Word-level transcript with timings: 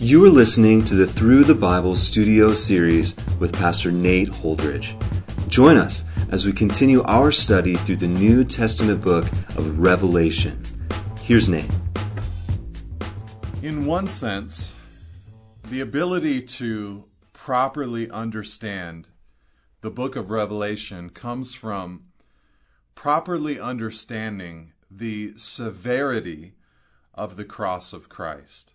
You 0.00 0.24
are 0.24 0.28
listening 0.28 0.84
to 0.86 0.96
the 0.96 1.06
Through 1.06 1.44
the 1.44 1.54
Bible 1.54 1.94
studio 1.94 2.52
series 2.52 3.14
with 3.38 3.54
Pastor 3.54 3.92
Nate 3.92 4.28
Holdridge. 4.28 4.98
Join 5.48 5.76
us 5.76 6.04
as 6.30 6.44
we 6.44 6.52
continue 6.52 7.00
our 7.04 7.30
study 7.30 7.76
through 7.76 7.96
the 7.96 8.08
New 8.08 8.44
Testament 8.44 9.00
book 9.02 9.24
of 9.56 9.78
Revelation. 9.78 10.60
Here's 11.22 11.48
Nate. 11.48 11.70
In 13.62 13.86
one 13.86 14.08
sense, 14.08 14.74
the 15.70 15.80
ability 15.80 16.42
to 16.42 17.04
properly 17.32 18.10
understand 18.10 19.08
the 19.80 19.90
book 19.90 20.16
of 20.16 20.28
Revelation 20.28 21.08
comes 21.08 21.54
from 21.54 22.06
properly 22.96 23.60
understanding 23.60 24.72
the 24.90 25.34
severity 25.36 26.54
of 27.14 27.36
the 27.36 27.44
cross 27.44 27.92
of 27.92 28.08
Christ. 28.08 28.73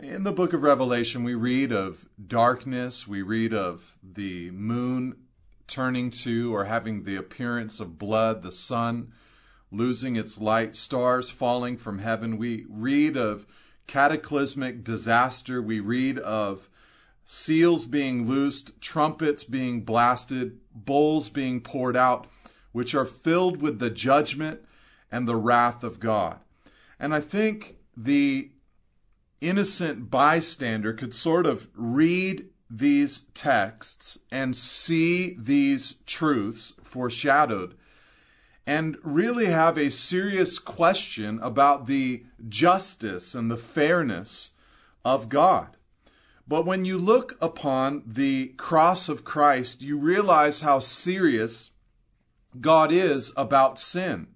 In 0.00 0.24
the 0.24 0.32
book 0.32 0.54
of 0.54 0.62
Revelation, 0.62 1.22
we 1.22 1.34
read 1.34 1.70
of 1.70 2.08
darkness, 2.26 3.06
we 3.06 3.20
read 3.20 3.52
of 3.52 3.98
the 4.02 4.50
moon 4.52 5.16
turning 5.66 6.10
to 6.10 6.54
or 6.54 6.64
having 6.64 7.02
the 7.02 7.16
appearance 7.16 7.78
of 7.78 7.98
blood, 7.98 8.42
the 8.42 8.52
sun 8.52 9.12
losing 9.70 10.16
its 10.16 10.40
light, 10.40 10.76
stars 10.76 11.28
falling 11.28 11.76
from 11.76 11.98
heaven. 11.98 12.38
We 12.38 12.64
read 12.70 13.18
of 13.18 13.46
cataclysmic 13.86 14.82
disaster, 14.82 15.60
we 15.60 15.78
read 15.80 16.18
of 16.18 16.70
seals 17.26 17.84
being 17.84 18.26
loosed, 18.26 18.80
trumpets 18.80 19.44
being 19.44 19.82
blasted, 19.82 20.58
bowls 20.74 21.28
being 21.28 21.60
poured 21.60 21.98
out, 21.98 22.26
which 22.72 22.94
are 22.94 23.04
filled 23.04 23.60
with 23.60 23.78
the 23.78 23.90
judgment 23.90 24.62
and 25.10 25.28
the 25.28 25.36
wrath 25.36 25.84
of 25.84 26.00
God. 26.00 26.38
And 26.98 27.14
I 27.14 27.20
think 27.20 27.76
the 27.94 28.51
innocent 29.42 30.10
bystander 30.10 30.92
could 30.92 31.12
sort 31.12 31.46
of 31.46 31.68
read 31.74 32.48
these 32.70 33.26
texts 33.34 34.18
and 34.30 34.56
see 34.56 35.36
these 35.38 35.96
truths 36.06 36.72
foreshadowed 36.82 37.74
and 38.66 38.96
really 39.02 39.46
have 39.46 39.76
a 39.76 39.90
serious 39.90 40.58
question 40.58 41.38
about 41.42 41.86
the 41.86 42.24
justice 42.48 43.34
and 43.34 43.50
the 43.50 43.56
fairness 43.56 44.52
of 45.04 45.28
God. 45.28 45.76
But 46.46 46.64
when 46.64 46.84
you 46.84 46.96
look 46.96 47.36
upon 47.40 48.02
the 48.06 48.48
cross 48.56 49.08
of 49.08 49.24
Christ, 49.24 49.82
you 49.82 49.98
realize 49.98 50.60
how 50.60 50.78
serious 50.78 51.72
God 52.60 52.92
is 52.92 53.32
about 53.36 53.78
sin. 53.80 54.28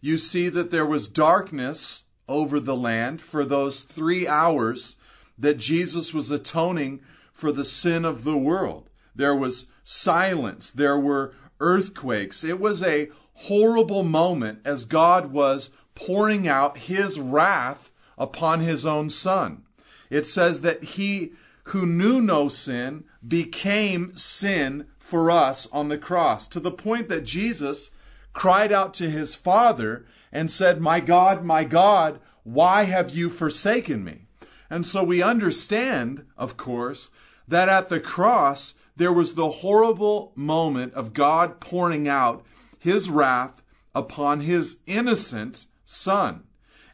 You 0.00 0.18
see 0.18 0.48
that 0.50 0.70
there 0.70 0.86
was 0.86 1.08
darkness 1.08 2.04
over 2.32 2.58
the 2.58 2.76
land 2.76 3.20
for 3.20 3.44
those 3.44 3.82
three 3.82 4.26
hours 4.26 4.96
that 5.38 5.58
Jesus 5.58 6.14
was 6.14 6.30
atoning 6.30 7.00
for 7.32 7.52
the 7.52 7.64
sin 7.64 8.04
of 8.04 8.24
the 8.24 8.36
world. 8.36 8.88
There 9.14 9.36
was 9.36 9.66
silence, 9.84 10.70
there 10.70 10.98
were 10.98 11.34
earthquakes. 11.60 12.42
It 12.42 12.58
was 12.58 12.82
a 12.82 13.10
horrible 13.34 14.02
moment 14.02 14.60
as 14.64 14.84
God 14.84 15.32
was 15.32 15.70
pouring 15.94 16.48
out 16.48 16.78
his 16.78 17.20
wrath 17.20 17.92
upon 18.16 18.60
his 18.60 18.86
own 18.86 19.10
son. 19.10 19.64
It 20.10 20.26
says 20.26 20.60
that 20.62 20.82
he 20.82 21.32
who 21.64 21.86
knew 21.86 22.20
no 22.20 22.48
sin 22.48 23.04
became 23.26 24.16
sin 24.16 24.86
for 24.98 25.30
us 25.30 25.68
on 25.72 25.88
the 25.88 25.98
cross, 25.98 26.48
to 26.48 26.60
the 26.60 26.70
point 26.70 27.08
that 27.08 27.24
Jesus 27.24 27.90
cried 28.32 28.72
out 28.72 28.94
to 28.94 29.10
his 29.10 29.34
Father 29.34 30.04
and 30.32 30.50
said, 30.50 30.80
My 30.80 31.00
God, 31.00 31.44
my 31.44 31.64
God, 31.64 32.20
why 32.42 32.84
have 32.84 33.10
you 33.10 33.28
forsaken 33.28 34.02
me? 34.02 34.26
And 34.70 34.86
so 34.86 35.04
we 35.04 35.22
understand, 35.22 36.24
of 36.38 36.56
course, 36.56 37.10
that 37.46 37.68
at 37.68 37.88
the 37.88 38.00
cross 38.00 38.74
there 38.96 39.12
was 39.12 39.34
the 39.34 39.50
horrible 39.50 40.32
moment 40.34 40.94
of 40.94 41.12
God 41.12 41.60
pouring 41.60 42.08
out 42.08 42.44
his 42.78 43.10
wrath 43.10 43.62
upon 43.94 44.40
his 44.40 44.78
innocent 44.86 45.66
son. 45.84 46.44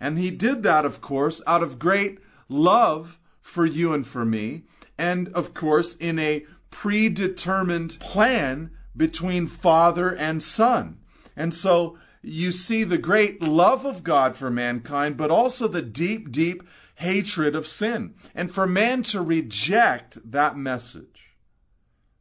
And 0.00 0.18
he 0.18 0.30
did 0.30 0.62
that, 0.62 0.84
of 0.84 1.00
course, 1.00 1.42
out 1.46 1.62
of 1.62 1.78
great 1.78 2.18
love 2.48 3.18
for 3.40 3.64
you 3.64 3.92
and 3.92 4.06
for 4.06 4.24
me, 4.24 4.64
and 4.96 5.28
of 5.28 5.54
course, 5.54 5.94
in 5.96 6.18
a 6.18 6.44
predetermined 6.70 7.98
plan 7.98 8.70
between 8.96 9.46
father 9.46 10.14
and 10.14 10.42
son. 10.42 10.98
And 11.36 11.54
so 11.54 11.96
you 12.28 12.52
see 12.52 12.84
the 12.84 12.98
great 12.98 13.42
love 13.42 13.84
of 13.84 14.04
God 14.04 14.36
for 14.36 14.50
mankind, 14.50 15.16
but 15.16 15.30
also 15.30 15.66
the 15.66 15.82
deep, 15.82 16.30
deep 16.30 16.62
hatred 16.96 17.56
of 17.56 17.66
sin. 17.66 18.14
And 18.34 18.52
for 18.52 18.66
man 18.66 19.02
to 19.04 19.20
reject 19.20 20.18
that 20.30 20.56
message, 20.56 21.36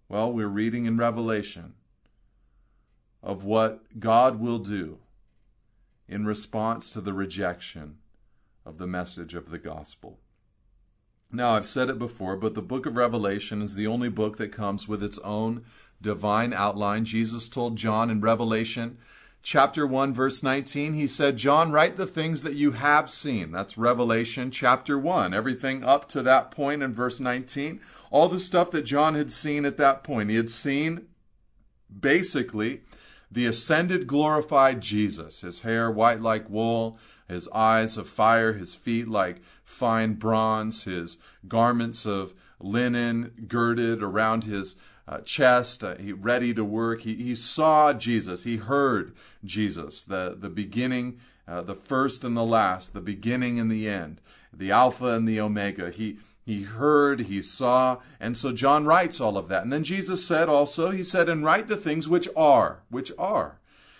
well, 0.07 0.31
we're 0.31 0.47
reading 0.47 0.85
in 0.85 0.97
Revelation 0.97 1.73
of 3.21 3.43
what 3.43 3.99
God 3.99 4.39
will 4.39 4.59
do 4.59 4.99
in 6.07 6.25
response 6.25 6.91
to 6.91 7.01
the 7.01 7.13
rejection 7.13 7.97
of 8.65 8.77
the 8.77 8.87
message 8.87 9.33
of 9.33 9.49
the 9.49 9.59
gospel. 9.59 10.19
Now, 11.29 11.55
I've 11.55 11.67
said 11.67 11.89
it 11.89 11.99
before, 11.99 12.37
but 12.37 12.55
the 12.55 12.61
book 12.61 12.85
of 12.85 12.95
Revelation 12.95 13.61
is 13.61 13.75
the 13.75 13.87
only 13.87 14.07
book 14.07 14.37
that 14.37 14.53
comes 14.53 14.87
with 14.87 15.03
its 15.03 15.19
own 15.19 15.65
divine 16.01 16.53
outline. 16.53 17.03
Jesus 17.03 17.49
told 17.49 17.75
John 17.75 18.09
in 18.09 18.21
Revelation 18.21 18.97
chapter 19.47 19.87
1 19.87 20.13
verse 20.13 20.43
19 20.43 20.93
he 20.93 21.07
said 21.07 21.37
john 21.37 21.71
write 21.71 21.95
the 21.95 22.05
things 22.05 22.43
that 22.43 22.55
you 22.55 22.73
have 22.73 23.09
seen. 23.09 23.49
That's 23.49 23.77
revelation 23.77 24.51
chapter 24.51 24.99
1 24.99 25.33
everything 25.33 25.85
up 25.85 26.09
to 26.09 26.21
that 26.23 26.51
point 26.51 26.83
in 26.83 26.93
verse 26.93 27.21
19 27.21 27.79
all 28.11 28.27
the 28.27 28.39
stuff 28.39 28.71
that 28.71 28.81
john 28.81 29.15
had 29.15 29.31
seen 29.31 29.63
at 29.63 29.77
that 29.77 30.03
point. 30.03 30.29
He 30.29 30.35
had 30.35 30.49
seen 30.49 31.07
basically 31.97 32.81
the 33.31 33.45
ascended 33.45 34.05
glorified 34.05 34.81
jesus 34.81 35.39
his 35.39 35.61
hair 35.61 35.89
white 35.89 36.19
like 36.19 36.49
wool 36.49 36.99
his 37.29 37.47
eyes 37.53 37.95
of 37.95 38.05
fire 38.09 38.51
his 38.51 38.75
feet 38.75 39.07
like 39.07 39.37
fine 39.63 40.15
bronze 40.15 40.83
his 40.83 41.19
garments 41.47 42.05
of 42.05 42.35
linen 42.59 43.31
girded 43.47 44.03
around 44.03 44.43
his 44.43 44.75
uh, 45.07 45.19
chest, 45.19 45.83
uh, 45.83 45.95
he 45.95 46.11
ready 46.11 46.53
to 46.53 46.65
work. 46.65 47.01
He, 47.01 47.15
he 47.15 47.35
saw 47.35 47.93
Jesus. 47.93 48.43
He 48.43 48.57
heard 48.57 49.13
Jesus, 49.43 50.03
the, 50.03 50.35
the 50.37 50.49
beginning, 50.49 51.19
uh, 51.47 51.61
the 51.61 51.75
first 51.75 52.23
and 52.23 52.35
the 52.35 52.43
last, 52.43 52.93
the 52.93 53.01
beginning 53.01 53.59
and 53.59 53.71
the 53.71 53.87
end, 53.87 54.19
the 54.53 54.71
Alpha 54.71 55.07
and 55.07 55.27
the 55.27 55.39
Omega. 55.39 55.91
He, 55.91 56.17
he 56.45 56.63
heard, 56.63 57.21
he 57.21 57.41
saw, 57.41 57.99
and 58.19 58.37
so 58.37 58.51
John 58.51 58.85
writes 58.85 59.21
all 59.21 59.37
of 59.37 59.47
that. 59.47 59.63
And 59.63 59.71
then 59.71 59.83
Jesus 59.83 60.25
said 60.25 60.49
also, 60.49 60.91
he 60.91 61.03
said, 61.03 61.29
and 61.29 61.43
write 61.43 61.67
the 61.67 61.77
things 61.77 62.09
which 62.09 62.27
are, 62.35 62.79
which 62.89 63.11
are. 63.17 63.59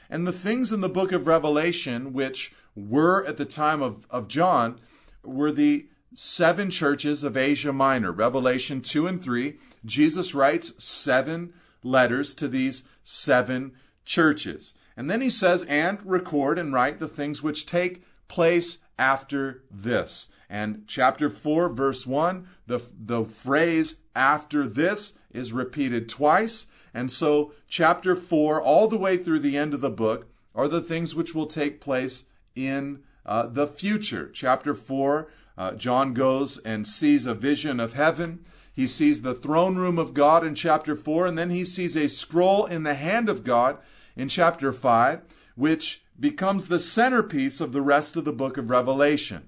And 0.09 0.25
the 0.25 0.31
things 0.31 0.71
in 0.71 0.81
the 0.81 0.89
book 0.89 1.11
of 1.11 1.27
Revelation, 1.27 2.13
which 2.13 2.53
were 2.75 3.25
at 3.25 3.37
the 3.37 3.45
time 3.45 3.81
of, 3.81 4.05
of 4.09 4.27
John, 4.27 4.79
were 5.23 5.51
the 5.51 5.87
seven 6.13 6.69
churches 6.69 7.23
of 7.23 7.37
Asia 7.37 7.73
Minor. 7.73 8.11
Revelation 8.11 8.81
2 8.81 9.07
and 9.07 9.21
3, 9.21 9.57
Jesus 9.85 10.33
writes 10.33 10.73
seven 10.83 11.53
letters 11.83 12.33
to 12.35 12.47
these 12.47 12.83
seven 13.03 13.73
churches. 14.05 14.73
And 14.95 15.09
then 15.09 15.21
he 15.21 15.29
says, 15.29 15.63
and 15.63 16.03
record 16.05 16.57
and 16.57 16.73
write 16.73 16.99
the 16.99 17.07
things 17.07 17.43
which 17.43 17.65
take 17.65 18.03
place 18.27 18.79
after 18.97 19.63
this. 19.69 20.29
And 20.49 20.83
chapter 20.87 21.29
4, 21.29 21.69
verse 21.69 22.07
1, 22.07 22.47
the, 22.65 22.81
the 22.97 23.25
phrase 23.25 23.97
after 24.15 24.67
this 24.67 25.13
is 25.31 25.53
repeated 25.53 26.09
twice. 26.09 26.67
And 26.93 27.11
so, 27.11 27.51
chapter 27.67 28.15
4, 28.15 28.61
all 28.61 28.87
the 28.87 28.97
way 28.97 29.17
through 29.17 29.39
the 29.39 29.57
end 29.57 29.73
of 29.73 29.81
the 29.81 29.89
book, 29.89 30.27
are 30.55 30.67
the 30.67 30.81
things 30.81 31.13
which 31.13 31.35
will 31.35 31.45
take 31.45 31.79
place 31.79 32.23
in 32.55 33.03
uh, 33.25 33.45
the 33.45 33.67
future. 33.67 34.29
Chapter 34.33 34.73
4, 34.73 35.27
uh, 35.57 35.71
John 35.71 36.13
goes 36.13 36.57
and 36.59 36.87
sees 36.87 37.25
a 37.25 37.33
vision 37.33 37.79
of 37.79 37.93
heaven. 37.93 38.39
He 38.71 38.85
sees 38.85 39.21
the 39.21 39.33
throne 39.33 39.75
room 39.75 39.97
of 39.97 40.13
God 40.13 40.45
in 40.45 40.53
chapter 40.53 40.95
4, 40.95 41.25
and 41.25 41.37
then 41.37 41.49
he 41.49 41.65
sees 41.65 41.95
a 41.95 42.07
scroll 42.07 42.65
in 42.65 42.83
the 42.83 42.93
hand 42.93 43.27
of 43.27 43.43
God 43.43 43.77
in 44.15 44.29
chapter 44.29 44.71
5, 44.71 45.21
which 45.55 46.03
becomes 46.19 46.67
the 46.67 46.79
centerpiece 46.79 47.59
of 47.59 47.73
the 47.73 47.81
rest 47.81 48.15
of 48.15 48.25
the 48.25 48.31
book 48.31 48.57
of 48.57 48.69
Revelation. 48.69 49.47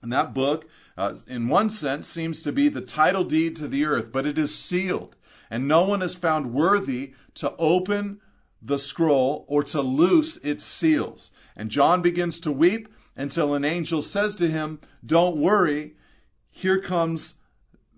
And 0.00 0.12
that 0.12 0.32
book, 0.32 0.68
uh, 0.96 1.14
in 1.26 1.48
one 1.48 1.70
sense, 1.70 2.08
seems 2.08 2.40
to 2.42 2.52
be 2.52 2.68
the 2.68 2.80
title 2.80 3.24
deed 3.24 3.56
to 3.56 3.68
the 3.68 3.84
earth, 3.84 4.12
but 4.12 4.26
it 4.26 4.38
is 4.38 4.56
sealed. 4.56 5.16
And 5.50 5.66
no 5.66 5.84
one 5.84 6.02
is 6.02 6.14
found 6.14 6.52
worthy 6.52 7.14
to 7.34 7.54
open 7.58 8.20
the 8.60 8.78
scroll 8.78 9.44
or 9.48 9.62
to 9.64 9.80
loose 9.80 10.36
its 10.38 10.64
seals. 10.64 11.30
And 11.56 11.70
John 11.70 12.02
begins 12.02 12.38
to 12.40 12.52
weep 12.52 12.88
until 13.18 13.52
an 13.52 13.64
angel 13.64 14.00
says 14.00 14.34
to 14.36 14.48
him, 14.48 14.80
Don't 15.04 15.36
worry, 15.36 15.96
here 16.50 16.80
comes 16.80 17.34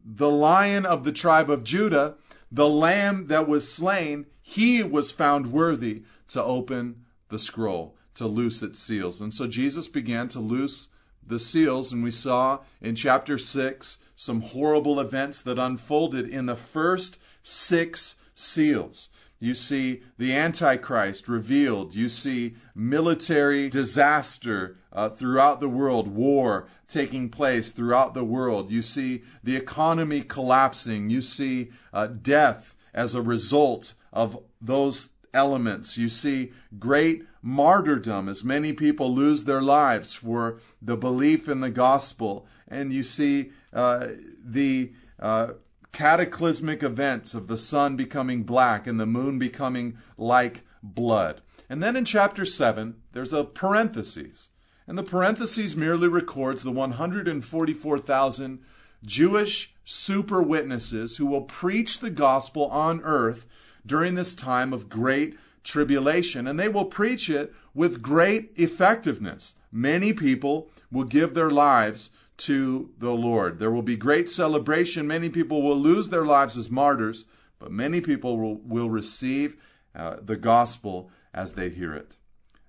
the 0.04 0.30
lion 0.30 0.84
of 0.86 1.04
the 1.04 1.12
tribe 1.12 1.50
of 1.50 1.62
Judah, 1.62 2.16
the 2.50 2.68
lamb 2.68 3.28
that 3.28 3.46
was 3.46 3.72
slain. 3.72 4.26
He 4.42 4.82
was 4.82 5.12
found 5.12 5.52
worthy 5.52 6.02
to 6.28 6.42
open 6.42 7.04
the 7.28 7.38
scroll, 7.38 7.94
to 8.14 8.26
loose 8.26 8.62
its 8.62 8.80
seals. 8.80 9.20
And 9.20 9.32
so 9.32 9.46
Jesus 9.46 9.86
began 9.86 10.28
to 10.28 10.40
loose 10.40 10.88
the 11.24 11.38
seals, 11.38 11.92
and 11.92 12.02
we 12.02 12.10
saw 12.10 12.60
in 12.80 12.96
chapter 12.96 13.38
6 13.38 13.98
some 14.16 14.40
horrible 14.40 14.98
events 14.98 15.42
that 15.42 15.58
unfolded 15.58 16.28
in 16.28 16.46
the 16.46 16.56
first 16.56 17.20
six 17.42 18.16
seals. 18.34 19.10
You 19.40 19.54
see 19.54 20.02
the 20.18 20.36
Antichrist 20.36 21.26
revealed. 21.26 21.94
You 21.94 22.10
see 22.10 22.56
military 22.74 23.70
disaster 23.70 24.76
uh, 24.92 25.08
throughout 25.08 25.60
the 25.60 25.68
world, 25.68 26.08
war 26.08 26.68
taking 26.86 27.30
place 27.30 27.72
throughout 27.72 28.12
the 28.12 28.24
world. 28.24 28.70
You 28.70 28.82
see 28.82 29.22
the 29.42 29.56
economy 29.56 30.20
collapsing. 30.20 31.08
You 31.08 31.22
see 31.22 31.70
uh, 31.92 32.08
death 32.08 32.76
as 32.92 33.14
a 33.14 33.22
result 33.22 33.94
of 34.12 34.38
those 34.60 35.10
elements. 35.32 35.96
You 35.96 36.10
see 36.10 36.52
great 36.78 37.24
martyrdom 37.40 38.28
as 38.28 38.44
many 38.44 38.74
people 38.74 39.14
lose 39.14 39.44
their 39.44 39.62
lives 39.62 40.14
for 40.14 40.58
the 40.82 40.96
belief 40.96 41.48
in 41.48 41.60
the 41.60 41.70
gospel. 41.70 42.46
And 42.68 42.92
you 42.92 43.02
see 43.02 43.52
uh, 43.72 44.08
the 44.44 44.92
uh, 45.18 45.52
cataclysmic 45.92 46.82
events 46.82 47.34
of 47.34 47.46
the 47.46 47.58
sun 47.58 47.96
becoming 47.96 48.42
black 48.42 48.86
and 48.86 48.98
the 48.98 49.06
moon 49.06 49.38
becoming 49.38 49.96
like 50.16 50.62
blood. 50.82 51.40
And 51.68 51.82
then 51.82 51.96
in 51.96 52.04
chapter 52.04 52.44
7, 52.44 52.96
there's 53.12 53.32
a 53.32 53.44
parenthesis. 53.44 54.48
And 54.86 54.98
the 54.98 55.02
parenthesis 55.02 55.76
merely 55.76 56.08
records 56.08 56.62
the 56.62 56.72
144,000 56.72 58.58
Jewish 59.04 59.74
super 59.84 60.42
witnesses 60.42 61.16
who 61.16 61.26
will 61.26 61.42
preach 61.42 62.00
the 62.00 62.10
gospel 62.10 62.66
on 62.66 63.00
earth 63.02 63.46
during 63.86 64.14
this 64.14 64.34
time 64.34 64.72
of 64.72 64.88
great 64.88 65.38
tribulation. 65.62 66.46
And 66.46 66.58
they 66.58 66.68
will 66.68 66.86
preach 66.86 67.30
it 67.30 67.52
with 67.74 68.02
great 68.02 68.52
effectiveness. 68.56 69.54
Many 69.72 70.12
people 70.12 70.68
will 70.90 71.04
give 71.04 71.34
their 71.34 71.50
lives 71.50 72.10
to 72.40 72.90
the 72.96 73.12
Lord. 73.12 73.58
There 73.58 73.70
will 73.70 73.82
be 73.82 73.96
great 73.96 74.30
celebration. 74.30 75.06
Many 75.06 75.28
people 75.28 75.60
will 75.60 75.76
lose 75.76 76.08
their 76.08 76.24
lives 76.24 76.56
as 76.56 76.70
martyrs, 76.70 77.26
but 77.58 77.70
many 77.70 78.00
people 78.00 78.38
will, 78.38 78.56
will 78.64 78.88
receive 78.88 79.56
uh, 79.94 80.16
the 80.22 80.36
gospel 80.36 81.10
as 81.34 81.52
they 81.52 81.68
hear 81.68 81.92
it. 81.92 82.16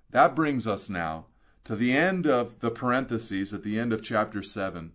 That 0.10 0.36
brings 0.36 0.68
us 0.68 0.90
now 0.90 1.28
to 1.64 1.78
the 1.78 1.94
end 1.94 2.28
of 2.28 2.60
the 2.60 2.72
parentheses 2.72 3.54
at 3.54 3.64
the 3.64 3.80
end 3.80 3.94
of 3.94 4.04
chapter 4.04 4.44
7, 4.44 4.92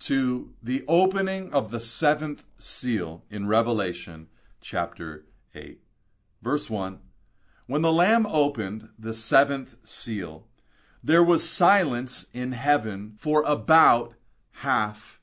to 0.00 0.52
the 0.62 0.84
opening 0.86 1.50
of 1.52 1.70
the 1.70 1.80
seventh 1.80 2.44
seal 2.58 3.24
in 3.30 3.48
Revelation 3.48 4.28
chapter 4.60 5.24
8. 5.54 5.80
Verse 6.42 6.68
1 6.68 6.98
When 7.66 7.80
the 7.80 7.92
Lamb 7.92 8.26
opened 8.26 8.90
the 8.98 9.14
seventh 9.14 9.78
seal, 9.84 10.46
there 11.02 11.24
was 11.24 11.48
silence 11.48 12.26
in 12.34 12.52
heaven 12.52 13.14
for 13.16 13.42
about 13.44 14.14
half 14.58 15.20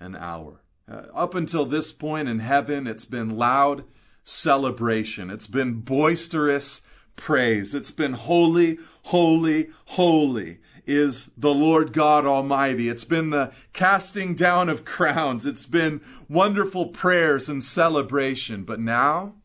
an 0.00 0.16
hour. 0.16 0.62
Uh, 0.90 1.06
up 1.14 1.34
until 1.34 1.64
this 1.64 1.92
point 1.92 2.28
in 2.28 2.38
heaven, 2.38 2.86
it's 2.86 3.04
been 3.04 3.36
loud 3.36 3.84
celebration, 4.24 5.30
it's 5.30 5.46
been 5.46 5.80
boisterous 5.80 6.82
praise, 7.16 7.74
it's 7.74 7.90
been 7.90 8.14
holy, 8.14 8.78
holy, 9.04 9.68
holy 9.86 10.58
is 10.86 11.30
the 11.36 11.54
Lord 11.54 11.92
God 11.92 12.26
Almighty. 12.26 12.88
It's 12.88 13.04
been 13.04 13.30
the 13.30 13.52
casting 13.72 14.34
down 14.34 14.68
of 14.68 14.84
crowns. 14.84 15.46
It's 15.46 15.64
been 15.64 16.02
wonderful 16.28 16.88
prayers 16.88 17.48
and 17.48 17.64
celebration. 17.64 18.64
But 18.64 18.80
now, 18.80 19.36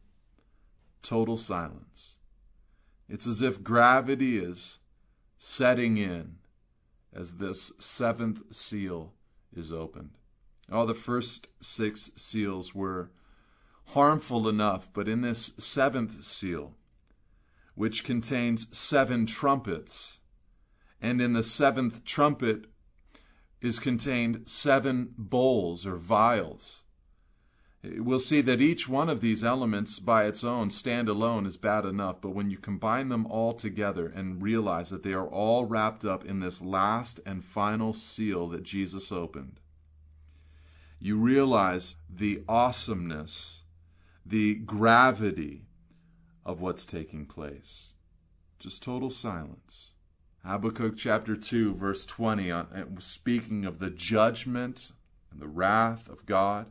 total 1.01 1.38
silence. 1.38 2.18
It's 3.07 3.25
as 3.25 3.42
if 3.42 3.63
gravity 3.63 4.38
is 4.38 4.80
setting 5.38 5.95
in 5.95 6.38
as 7.13 7.35
this 7.35 7.71
seventh 7.79 8.53
seal 8.56 9.13
is 9.56 9.71
opened. 9.71 10.11
All 10.71 10.85
the 10.85 10.94
first 10.94 11.47
six 11.59 12.11
seals 12.15 12.75
were 12.75 13.11
harmful 13.88 14.47
enough, 14.47 14.89
but 14.94 15.07
in 15.07 15.21
this 15.21 15.53
seventh 15.57 16.23
seal, 16.23 16.75
which 17.75 18.03
contains 18.03 18.75
seven 18.77 19.25
trumpets, 19.25 20.19
and 21.01 21.21
in 21.21 21.33
the 21.33 21.44
seventh 21.44 22.03
trumpet 22.06 22.65
is 23.61 23.79
contained 23.79 24.47
seven 24.47 25.13
bowls 25.17 25.85
or 25.85 25.95
vials 25.95 26.83
we'll 27.83 28.19
see 28.19 28.41
that 28.41 28.61
each 28.61 28.89
one 28.89 29.09
of 29.09 29.21
these 29.21 29.43
elements 29.43 29.99
by 29.99 30.25
its 30.25 30.43
own 30.43 30.69
stand 30.69 31.07
alone 31.07 31.45
is 31.45 31.57
bad 31.57 31.85
enough, 31.85 32.19
but 32.21 32.31
when 32.31 32.49
you 32.49 32.57
combine 32.57 33.09
them 33.09 33.25
all 33.27 33.53
together 33.53 34.07
and 34.07 34.41
realize 34.41 34.89
that 34.89 35.03
they 35.03 35.13
are 35.13 35.27
all 35.27 35.65
wrapped 35.65 36.03
up 36.03 36.25
in 36.25 36.39
this 36.39 36.61
last 36.61 37.19
and 37.25 37.43
final 37.43 37.93
seal 37.93 38.47
that 38.47 38.63
Jesus 38.63 39.11
opened, 39.11 39.59
you 40.99 41.17
realize 41.17 41.95
the 42.09 42.43
awesomeness, 42.49 43.63
the 44.25 44.55
gravity 44.55 45.63
of 46.45 46.59
what's 46.59 46.85
taking 46.85 47.25
place. 47.25 47.93
Just 48.59 48.83
total 48.83 49.09
silence. 49.09 49.91
Habakkuk 50.43 50.97
chapter 50.97 51.35
2, 51.35 51.73
verse 51.75 52.05
20, 52.05 52.51
uh, 52.51 52.63
speaking 52.99 53.65
of 53.65 53.79
the 53.79 53.89
judgment 53.89 54.91
and 55.31 55.39
the 55.39 55.47
wrath 55.47 56.09
of 56.09 56.25
God. 56.25 56.67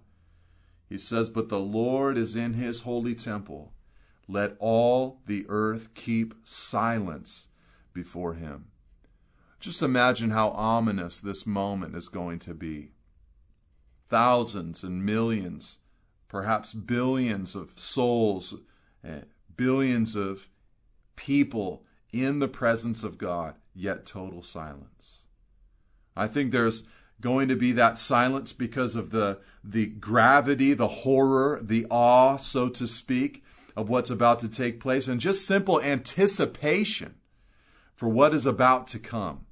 He 0.88 0.98
says, 0.98 1.28
But 1.28 1.48
the 1.48 1.60
Lord 1.60 2.16
is 2.16 2.34
in 2.34 2.54
his 2.54 2.80
holy 2.80 3.14
temple. 3.14 3.72
Let 4.26 4.56
all 4.58 5.20
the 5.26 5.46
earth 5.48 5.94
keep 5.94 6.34
silence 6.44 7.48
before 7.92 8.34
him. 8.34 8.66
Just 9.60 9.82
imagine 9.82 10.30
how 10.30 10.50
ominous 10.50 11.18
this 11.18 11.46
moment 11.46 11.96
is 11.96 12.08
going 12.08 12.38
to 12.40 12.54
be. 12.54 12.92
Thousands 14.06 14.84
and 14.84 15.04
millions, 15.04 15.78
perhaps 16.28 16.72
billions 16.72 17.54
of 17.54 17.72
souls, 17.78 18.54
eh, 19.02 19.22
billions 19.56 20.14
of 20.14 20.48
people 21.16 21.84
in 22.12 22.38
the 22.38 22.48
presence 22.48 23.02
of 23.02 23.18
God, 23.18 23.56
yet 23.74 24.06
total 24.06 24.42
silence. 24.42 25.24
I 26.16 26.26
think 26.26 26.52
there's 26.52 26.84
going 27.20 27.48
to 27.48 27.56
be 27.56 27.72
that 27.72 27.98
silence 27.98 28.52
because 28.52 28.94
of 28.96 29.10
the, 29.10 29.40
the 29.64 29.86
gravity, 29.86 30.74
the 30.74 30.88
horror, 30.88 31.58
the 31.62 31.86
awe, 31.90 32.36
so 32.36 32.68
to 32.68 32.86
speak, 32.86 33.44
of 33.76 33.88
what's 33.88 34.10
about 34.10 34.38
to 34.40 34.48
take 34.48 34.80
place, 34.80 35.08
and 35.08 35.20
just 35.20 35.46
simple 35.46 35.80
anticipation 35.80 37.14
for 37.94 38.08
what 38.08 38.34
is 38.34 38.46
about 38.46 38.86
to 38.88 38.98
come. 38.98 39.46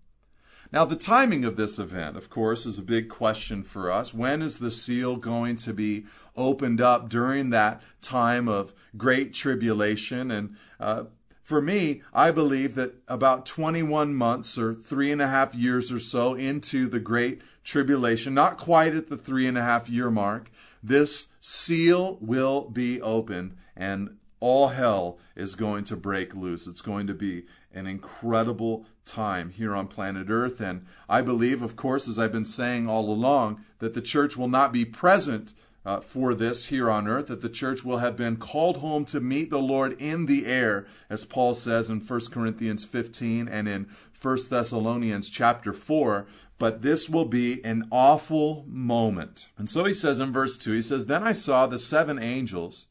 Now, 0.73 0.85
the 0.85 0.97
timing 0.97 1.45
of 1.45 1.57
this 1.57 1.79
event, 1.79 2.17
of 2.17 2.29
course, 2.29 2.67
is 2.67 2.79
a 2.79 2.83
big 2.83 3.09
question 3.09 3.63
for 3.63 3.91
us. 3.91 4.13
When 4.13 4.43
is 4.43 4.59
the 4.59 4.71
seal 4.71 5.17
going 5.17 5.57
to 5.57 5.73
be 5.73 6.07
opened 6.37 6.81
up 6.81 7.09
during 7.09 7.51
that 7.51 7.83
time 8.03 8.49
of 8.49 8.75
great 8.97 9.33
tribulation? 9.33 10.31
And 10.31 10.57
uh, 10.81 11.05
for 11.47 11.63
me, 11.63 12.03
I 12.13 12.33
believe 12.33 12.75
that 12.75 12.95
about 13.07 13.47
21 13.47 14.17
months 14.17 14.59
or 14.59 14.75
three 14.75 15.13
and 15.13 15.23
a 15.23 15.29
half 15.29 15.55
years 15.55 15.93
or 15.93 16.01
so 16.01 16.35
into 16.35 16.89
the 16.89 16.99
Great 16.99 17.41
Tribulation, 17.63 18.35
not 18.35 18.59
quite 18.59 18.97
at 18.97 19.07
the 19.07 19.17
three 19.17 19.47
and 19.47 19.57
a 19.57 19.63
half 19.63 19.89
year 19.89 20.11
mark, 20.11 20.51
this 20.83 21.29
seal 21.41 22.19
will 22.21 22.63
be 22.63 23.01
opened 23.01 23.57
and 23.77 24.17
all 24.41 24.69
hell 24.69 25.21
is 25.37 25.55
going 25.55 25.85
to 25.85 25.95
break 25.95 26.35
loose. 26.35 26.67
It's 26.67 26.81
going 26.81 27.07
to 27.07 27.15
be 27.15 27.45
an 27.73 27.87
incredible 27.87 28.85
time 29.05 29.51
here 29.51 29.73
on 29.73 29.87
planet 29.87 30.27
Earth. 30.29 30.61
And 30.61 30.85
I 31.09 31.23
believe, 31.23 31.63
of 31.63 31.77
course, 31.77 32.09
as 32.09 32.19
I've 32.19 32.33
been 32.33 32.45
saying 32.45 32.89
all 32.89 33.09
along, 33.09 33.65
that 33.79 33.95
the 33.95 34.03
church 34.03 34.37
will 34.37 34.49
not 34.49 34.73
be 34.73 34.85
present 34.85 35.55
uh, 35.87 36.01
for 36.01 36.35
this 36.35 36.67
here 36.67 36.91
on 36.91 37.07
earth, 37.07 37.29
that 37.29 37.43
the 37.43 37.49
church 37.49 37.85
will 37.85 37.99
have 37.99 38.17
been 38.17 38.37
called 38.37 38.79
home 38.79 39.05
to 39.05 39.21
meet 39.21 39.51
the 39.51 39.63
Lord 39.63 39.93
in 40.01 40.27
the 40.27 40.45
air, 40.45 40.85
as 41.09 41.25
Paul 41.25 41.55
says 41.55 41.89
in 41.89 42.01
1 42.01 42.21
Corinthians 42.33 42.85
15 42.85 43.49
and 43.49 43.69
in 43.69 43.87
1 44.21 44.39
Thessalonians 44.51 45.31
chapter 45.31 45.73
4. 45.73 46.27
But 46.59 46.83
this 46.83 47.09
will 47.09 47.25
be 47.25 47.65
an 47.65 47.87
awful 47.93 48.65
moment. 48.67 49.51
And 49.57 49.71
so 49.71 49.85
he 49.85 49.95
says 49.95 50.19
in 50.19 50.33
verse 50.33 50.59
2, 50.59 50.73
he 50.73 50.83
says, 50.83 51.07
Then 51.07 51.23
I 51.23 51.33
saw 51.33 51.69
the 51.69 51.79
seven 51.79 52.19
angels 52.19 52.87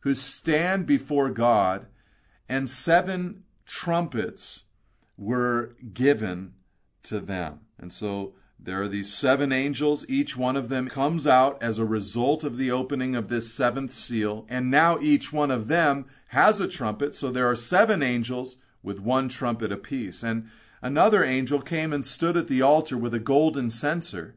who 0.00 0.14
stand 0.14 0.84
before 0.84 1.30
God, 1.30 1.86
and 2.50 2.68
seven 2.68 3.44
trumpets 3.64 4.64
were 5.16 5.74
given 5.94 6.52
to 7.04 7.20
them. 7.20 7.60
And 7.78 7.90
so 7.90 8.34
there 8.62 8.82
are 8.82 8.88
these 8.88 9.12
seven 9.12 9.52
angels. 9.52 10.04
Each 10.06 10.36
one 10.36 10.54
of 10.54 10.68
them 10.68 10.88
comes 10.88 11.26
out 11.26 11.62
as 11.62 11.78
a 11.78 11.84
result 11.84 12.44
of 12.44 12.58
the 12.58 12.70
opening 12.70 13.16
of 13.16 13.28
this 13.28 13.52
seventh 13.52 13.92
seal. 13.92 14.44
And 14.50 14.70
now 14.70 14.98
each 15.00 15.32
one 15.32 15.50
of 15.50 15.68
them 15.68 16.04
has 16.28 16.60
a 16.60 16.68
trumpet. 16.68 17.14
So 17.14 17.30
there 17.30 17.48
are 17.48 17.56
seven 17.56 18.02
angels 18.02 18.58
with 18.82 19.00
one 19.00 19.30
trumpet 19.30 19.72
apiece. 19.72 20.22
And 20.22 20.50
another 20.82 21.24
angel 21.24 21.62
came 21.62 21.92
and 21.92 22.04
stood 22.04 22.36
at 22.36 22.48
the 22.48 22.60
altar 22.60 22.98
with 22.98 23.14
a 23.14 23.18
golden 23.18 23.70
censer. 23.70 24.34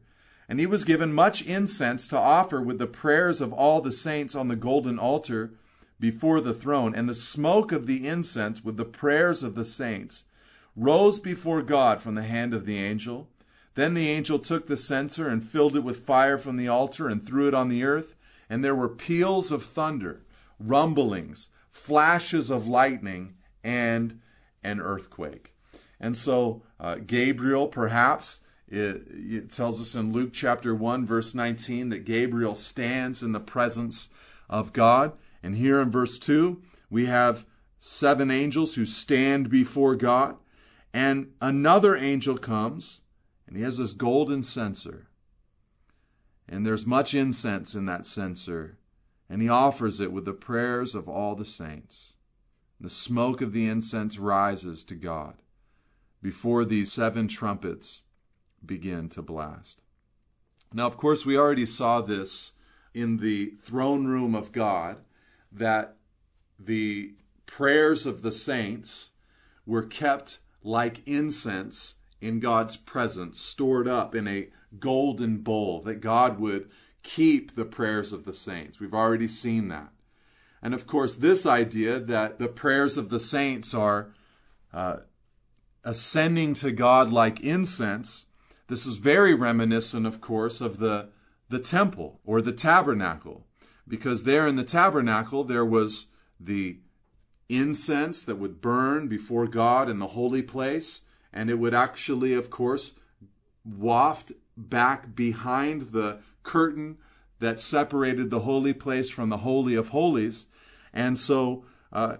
And 0.48 0.58
he 0.58 0.66
was 0.66 0.84
given 0.84 1.12
much 1.12 1.42
incense 1.42 2.08
to 2.08 2.18
offer 2.18 2.62
with 2.62 2.78
the 2.78 2.86
prayers 2.86 3.42
of 3.42 3.52
all 3.52 3.82
the 3.82 3.92
saints 3.92 4.34
on 4.34 4.48
the 4.48 4.56
golden 4.56 4.98
altar 4.98 5.52
before 6.00 6.40
the 6.40 6.54
throne. 6.54 6.94
And 6.94 7.08
the 7.08 7.14
smoke 7.14 7.72
of 7.72 7.86
the 7.86 8.08
incense 8.08 8.64
with 8.64 8.78
the 8.78 8.84
prayers 8.86 9.42
of 9.42 9.54
the 9.54 9.66
saints 9.66 10.24
rose 10.74 11.20
before 11.20 11.60
God 11.60 12.00
from 12.00 12.14
the 12.14 12.22
hand 12.22 12.54
of 12.54 12.64
the 12.64 12.78
angel. 12.78 13.28
Then 13.74 13.94
the 13.94 14.08
angel 14.08 14.38
took 14.38 14.66
the 14.66 14.76
censer 14.76 15.28
and 15.28 15.42
filled 15.42 15.76
it 15.76 15.84
with 15.84 16.06
fire 16.06 16.38
from 16.38 16.56
the 16.56 16.68
altar 16.68 17.08
and 17.08 17.22
threw 17.22 17.48
it 17.48 17.54
on 17.54 17.68
the 17.68 17.84
earth, 17.84 18.14
and 18.48 18.64
there 18.64 18.74
were 18.74 18.88
peals 18.88 19.50
of 19.50 19.64
thunder, 19.64 20.22
rumblings, 20.58 21.48
flashes 21.70 22.50
of 22.50 22.68
lightning, 22.68 23.34
and 23.64 24.20
an 24.62 24.80
earthquake. 24.80 25.54
And 25.98 26.16
so 26.16 26.62
uh, 26.78 26.96
Gabriel, 27.06 27.66
perhaps, 27.66 28.40
it, 28.68 29.02
it 29.08 29.50
tells 29.50 29.80
us 29.80 29.94
in 29.94 30.12
Luke 30.12 30.32
chapter 30.32 30.74
1, 30.74 31.06
verse 31.06 31.34
19, 31.34 31.88
that 31.90 32.04
Gabriel 32.04 32.54
stands 32.54 33.22
in 33.22 33.32
the 33.32 33.40
presence 33.40 34.08
of 34.48 34.72
God. 34.72 35.12
And 35.42 35.56
here 35.56 35.80
in 35.80 35.90
verse 35.90 36.18
2, 36.18 36.62
we 36.90 37.06
have 37.06 37.46
seven 37.78 38.30
angels 38.30 38.74
who 38.74 38.86
stand 38.86 39.50
before 39.50 39.94
God. 39.94 40.36
And 40.92 41.32
another 41.40 41.96
angel 41.96 42.38
comes, 42.38 43.02
and 43.46 43.56
he 43.56 43.62
has 43.62 43.78
this 43.78 43.92
golden 43.92 44.42
censer. 44.42 45.08
And 46.48 46.66
there's 46.66 46.86
much 46.86 47.14
incense 47.14 47.74
in 47.74 47.86
that 47.86 48.06
censer. 48.06 48.78
And 49.28 49.40
he 49.40 49.48
offers 49.48 50.00
it 50.00 50.12
with 50.12 50.24
the 50.24 50.32
prayers 50.32 50.94
of 50.94 51.08
all 51.08 51.34
the 51.34 51.44
saints. 51.44 52.14
The 52.80 52.90
smoke 52.90 53.40
of 53.40 53.52
the 53.52 53.66
incense 53.68 54.18
rises 54.18 54.84
to 54.84 54.94
God 54.94 55.36
before 56.22 56.64
these 56.64 56.92
seven 56.92 57.28
trumpets 57.28 58.02
begin 58.64 59.08
to 59.10 59.22
blast. 59.22 59.82
Now, 60.72 60.86
of 60.86 60.96
course, 60.96 61.24
we 61.24 61.36
already 61.36 61.66
saw 61.66 62.00
this 62.00 62.52
in 62.92 63.18
the 63.18 63.52
throne 63.60 64.06
room 64.06 64.34
of 64.34 64.52
God 64.52 64.98
that 65.52 65.96
the 66.58 67.14
prayers 67.46 68.06
of 68.06 68.22
the 68.22 68.32
saints 68.32 69.10
were 69.66 69.82
kept 69.82 70.38
like 70.62 71.06
incense 71.06 71.96
in 72.20 72.40
God's 72.40 72.76
presence, 72.76 73.40
stored 73.40 73.88
up 73.88 74.14
in 74.14 74.26
a 74.26 74.48
golden 74.78 75.38
bowl, 75.38 75.80
that 75.82 76.00
God 76.00 76.38
would 76.38 76.70
keep 77.02 77.54
the 77.54 77.64
prayers 77.64 78.12
of 78.12 78.24
the 78.24 78.32
saints. 78.32 78.80
We've 78.80 78.94
already 78.94 79.28
seen 79.28 79.68
that. 79.68 79.92
And 80.62 80.72
of 80.72 80.86
course, 80.86 81.14
this 81.14 81.44
idea 81.44 82.00
that 82.00 82.38
the 82.38 82.48
prayers 82.48 82.96
of 82.96 83.10
the 83.10 83.20
saints 83.20 83.74
are 83.74 84.14
uh, 84.72 84.98
ascending 85.84 86.54
to 86.54 86.72
God 86.72 87.12
like 87.12 87.40
incense, 87.40 88.26
this 88.68 88.86
is 88.86 88.96
very 88.96 89.34
reminiscent, 89.34 90.06
of 90.06 90.22
course, 90.22 90.62
of 90.62 90.78
the, 90.78 91.10
the 91.50 91.58
temple 91.58 92.20
or 92.24 92.40
the 92.40 92.52
tabernacle, 92.52 93.46
because 93.86 94.24
there 94.24 94.46
in 94.46 94.56
the 94.56 94.64
tabernacle 94.64 95.44
there 95.44 95.64
was 95.64 96.06
the 96.40 96.78
incense 97.50 98.24
that 98.24 98.36
would 98.36 98.62
burn 98.62 99.06
before 99.06 99.46
God 99.46 99.90
in 99.90 99.98
the 99.98 100.08
holy 100.08 100.42
place, 100.42 101.02
and 101.34 101.50
it 101.50 101.58
would 101.58 101.74
actually, 101.74 102.32
of 102.32 102.48
course, 102.48 102.94
waft 103.64 104.32
back 104.56 105.14
behind 105.14 105.82
the 105.90 106.20
curtain 106.44 106.96
that 107.40 107.60
separated 107.60 108.30
the 108.30 108.40
holy 108.40 108.72
place 108.72 109.10
from 109.10 109.28
the 109.28 109.38
Holy 109.38 109.74
of 109.74 109.88
Holies. 109.88 110.46
And 110.92 111.18
so, 111.18 111.64
uh, 111.92 112.18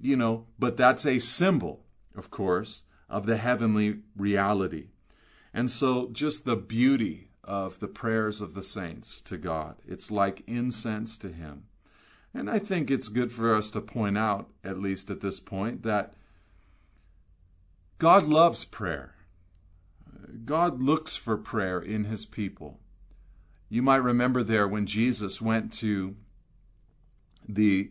you 0.00 0.16
know, 0.16 0.46
but 0.58 0.76
that's 0.76 1.06
a 1.06 1.20
symbol, 1.20 1.84
of 2.16 2.30
course, 2.30 2.82
of 3.08 3.24
the 3.24 3.36
heavenly 3.36 4.00
reality. 4.16 4.88
And 5.54 5.70
so, 5.70 6.08
just 6.12 6.44
the 6.44 6.56
beauty 6.56 7.28
of 7.44 7.78
the 7.78 7.88
prayers 7.88 8.40
of 8.40 8.54
the 8.54 8.62
saints 8.62 9.20
to 9.22 9.36
God. 9.36 9.76
It's 9.86 10.10
like 10.10 10.42
incense 10.46 11.16
to 11.18 11.28
Him. 11.28 11.64
And 12.34 12.50
I 12.50 12.58
think 12.58 12.90
it's 12.90 13.08
good 13.08 13.32
for 13.32 13.54
us 13.54 13.70
to 13.72 13.80
point 13.80 14.18
out, 14.18 14.50
at 14.62 14.78
least 14.78 15.10
at 15.10 15.20
this 15.20 15.40
point, 15.40 15.82
that 15.82 16.14
God 18.00 18.26
loves 18.26 18.64
prayer. 18.64 19.14
God 20.46 20.80
looks 20.80 21.16
for 21.16 21.36
prayer 21.36 21.78
in 21.78 22.04
His 22.04 22.24
people. 22.24 22.80
You 23.68 23.82
might 23.82 23.96
remember 23.98 24.42
there 24.42 24.66
when 24.66 24.86
Jesus 24.86 25.42
went 25.42 25.70
to 25.74 26.16
the 27.46 27.90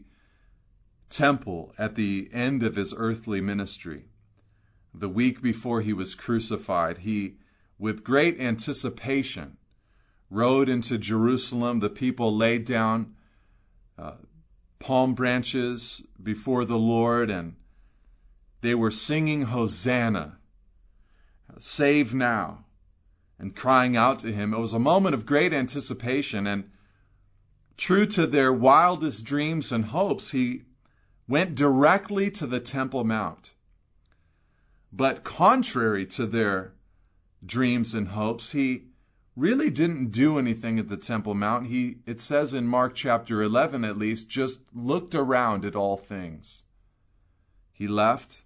temple 1.12 1.76
at 1.78 1.94
the 1.94 2.28
end 2.34 2.64
of 2.64 2.76
his 2.76 2.92
earthly 2.98 3.40
ministry. 3.40 4.06
The 4.96 5.10
week 5.10 5.44
before 5.44 5.82
he 5.82 5.94
was 5.94 6.16
crucified, 6.16 7.00
he, 7.00 7.36
with 7.78 8.04
great 8.04 8.40
anticipation, 8.40 9.58
rode 10.32 10.70
into 10.70 10.98
Jerusalem. 10.98 11.82
The 11.82 11.90
people 11.92 12.36
laid 12.36 12.66
down 12.66 13.14
uh, 13.96 14.16
palm 14.80 15.14
branches 15.14 16.02
before 16.22 16.66
the 16.66 16.80
Lord 16.80 17.30
and 17.30 17.58
they 18.62 18.76
were 18.76 18.92
singing 18.92 19.44
Hosanna, 19.44 20.38
save 21.58 22.14
now, 22.14 22.66
and 23.38 23.56
crying 23.56 23.96
out 23.96 24.20
to 24.20 24.34
him. 24.34 24.54
It 24.54 24.60
was 24.60 24.74
a 24.74 24.80
moment 24.80 25.16
of 25.16 25.26
great 25.26 25.54
anticipation 25.54 26.46
and 26.46 26.70
true 27.80 28.06
to 28.06 28.28
their 28.28 28.52
wildest 28.52 29.24
dreams 29.24 29.72
and 29.72 29.86
hopes, 29.86 30.32
he 30.32 30.64
went 31.28 31.56
directly 31.56 32.30
to 32.30 32.46
the 32.46 32.60
Temple 32.60 33.06
Mount. 33.06 33.54
But 34.92 35.24
contrary 35.24 36.06
to 36.08 36.26
their 36.26 36.74
dreams 37.46 37.94
and 37.94 38.10
hopes, 38.10 38.52
he 38.52 38.90
really 39.36 39.70
didn't 39.70 40.12
do 40.12 40.38
anything 40.38 40.78
at 40.78 40.90
the 40.90 40.98
Temple 40.98 41.34
Mount. 41.34 41.68
He, 41.68 42.00
it 42.06 42.20
says 42.20 42.54
in 42.54 42.68
Mark 42.68 42.96
chapter 42.96 43.42
11 43.42 43.86
at 43.86 43.98
least, 43.98 44.30
just 44.30 44.62
looked 44.74 45.16
around 45.16 45.64
at 45.64 45.76
all 45.76 45.96
things. 45.96 46.66
He 47.72 47.88
left, 47.88 48.44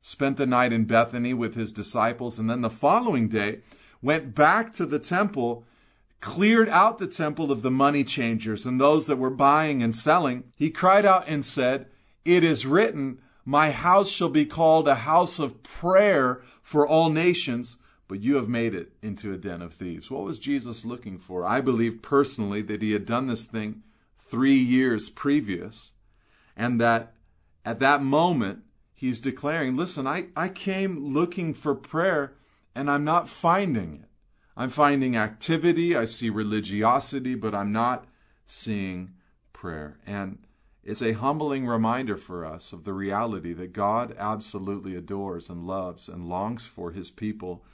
spent 0.00 0.36
the 0.36 0.46
night 0.46 0.72
in 0.72 0.84
Bethany 0.84 1.34
with 1.34 1.54
his 1.54 1.72
disciples, 1.72 2.38
and 2.38 2.48
then 2.48 2.60
the 2.60 2.70
following 2.70 3.28
day 3.28 3.60
went 4.00 4.34
back 4.34 4.72
to 4.74 4.86
the 4.86 4.98
temple 4.98 5.64
cleared 6.20 6.68
out 6.68 6.98
the 6.98 7.06
temple 7.06 7.52
of 7.52 7.62
the 7.62 7.70
money 7.70 8.02
changers 8.02 8.66
and 8.66 8.80
those 8.80 9.06
that 9.06 9.18
were 9.18 9.30
buying 9.30 9.82
and 9.82 9.94
selling, 9.94 10.44
he 10.56 10.70
cried 10.70 11.06
out 11.06 11.24
and 11.28 11.44
said, 11.44 11.86
it 12.24 12.44
is 12.44 12.66
written, 12.66 13.20
My 13.44 13.70
house 13.70 14.10
shall 14.10 14.28
be 14.28 14.44
called 14.44 14.88
a 14.88 14.96
house 14.96 15.38
of 15.38 15.62
prayer 15.62 16.42
for 16.60 16.86
all 16.86 17.08
nations, 17.08 17.78
but 18.06 18.20
you 18.20 18.36
have 18.36 18.48
made 18.48 18.74
it 18.74 18.92
into 19.00 19.32
a 19.32 19.38
den 19.38 19.62
of 19.62 19.72
thieves. 19.72 20.10
What 20.10 20.24
was 20.24 20.38
Jesus 20.38 20.84
looking 20.84 21.18
for? 21.18 21.46
I 21.46 21.60
believe 21.60 22.02
personally 22.02 22.62
that 22.62 22.82
he 22.82 22.92
had 22.92 23.06
done 23.06 23.28
this 23.28 23.46
thing 23.46 23.82
three 24.18 24.58
years 24.58 25.08
previous, 25.08 25.92
and 26.54 26.78
that 26.80 27.14
at 27.64 27.80
that 27.80 28.02
moment 28.02 28.62
he's 28.98 29.20
declaring, 29.20 29.76
Listen, 29.76 30.08
I, 30.08 30.26
I 30.36 30.48
came 30.48 31.12
looking 31.12 31.54
for 31.54 31.76
prayer 31.76 32.34
and 32.74 32.90
I'm 32.90 33.04
not 33.04 33.28
finding 33.28 33.94
it. 34.02 34.08
I'm 34.56 34.70
finding 34.70 35.16
activity, 35.16 35.94
I 35.94 36.04
see 36.04 36.30
religiosity, 36.30 37.36
but 37.36 37.54
I'm 37.54 37.70
not 37.70 38.06
seeing 38.44 39.12
prayer. 39.52 39.98
And 40.04 40.38
it's 40.82 41.00
a 41.00 41.12
humbling 41.12 41.64
reminder 41.64 42.16
for 42.16 42.44
us 42.44 42.72
of 42.72 42.82
the 42.82 42.92
reality 42.92 43.52
that 43.52 43.72
God 43.72 44.16
absolutely 44.18 44.96
adores 44.96 45.48
and 45.48 45.64
loves 45.64 46.08
and 46.08 46.28
longs 46.28 46.66
for 46.66 46.90
his 46.90 47.08
people 47.08 47.64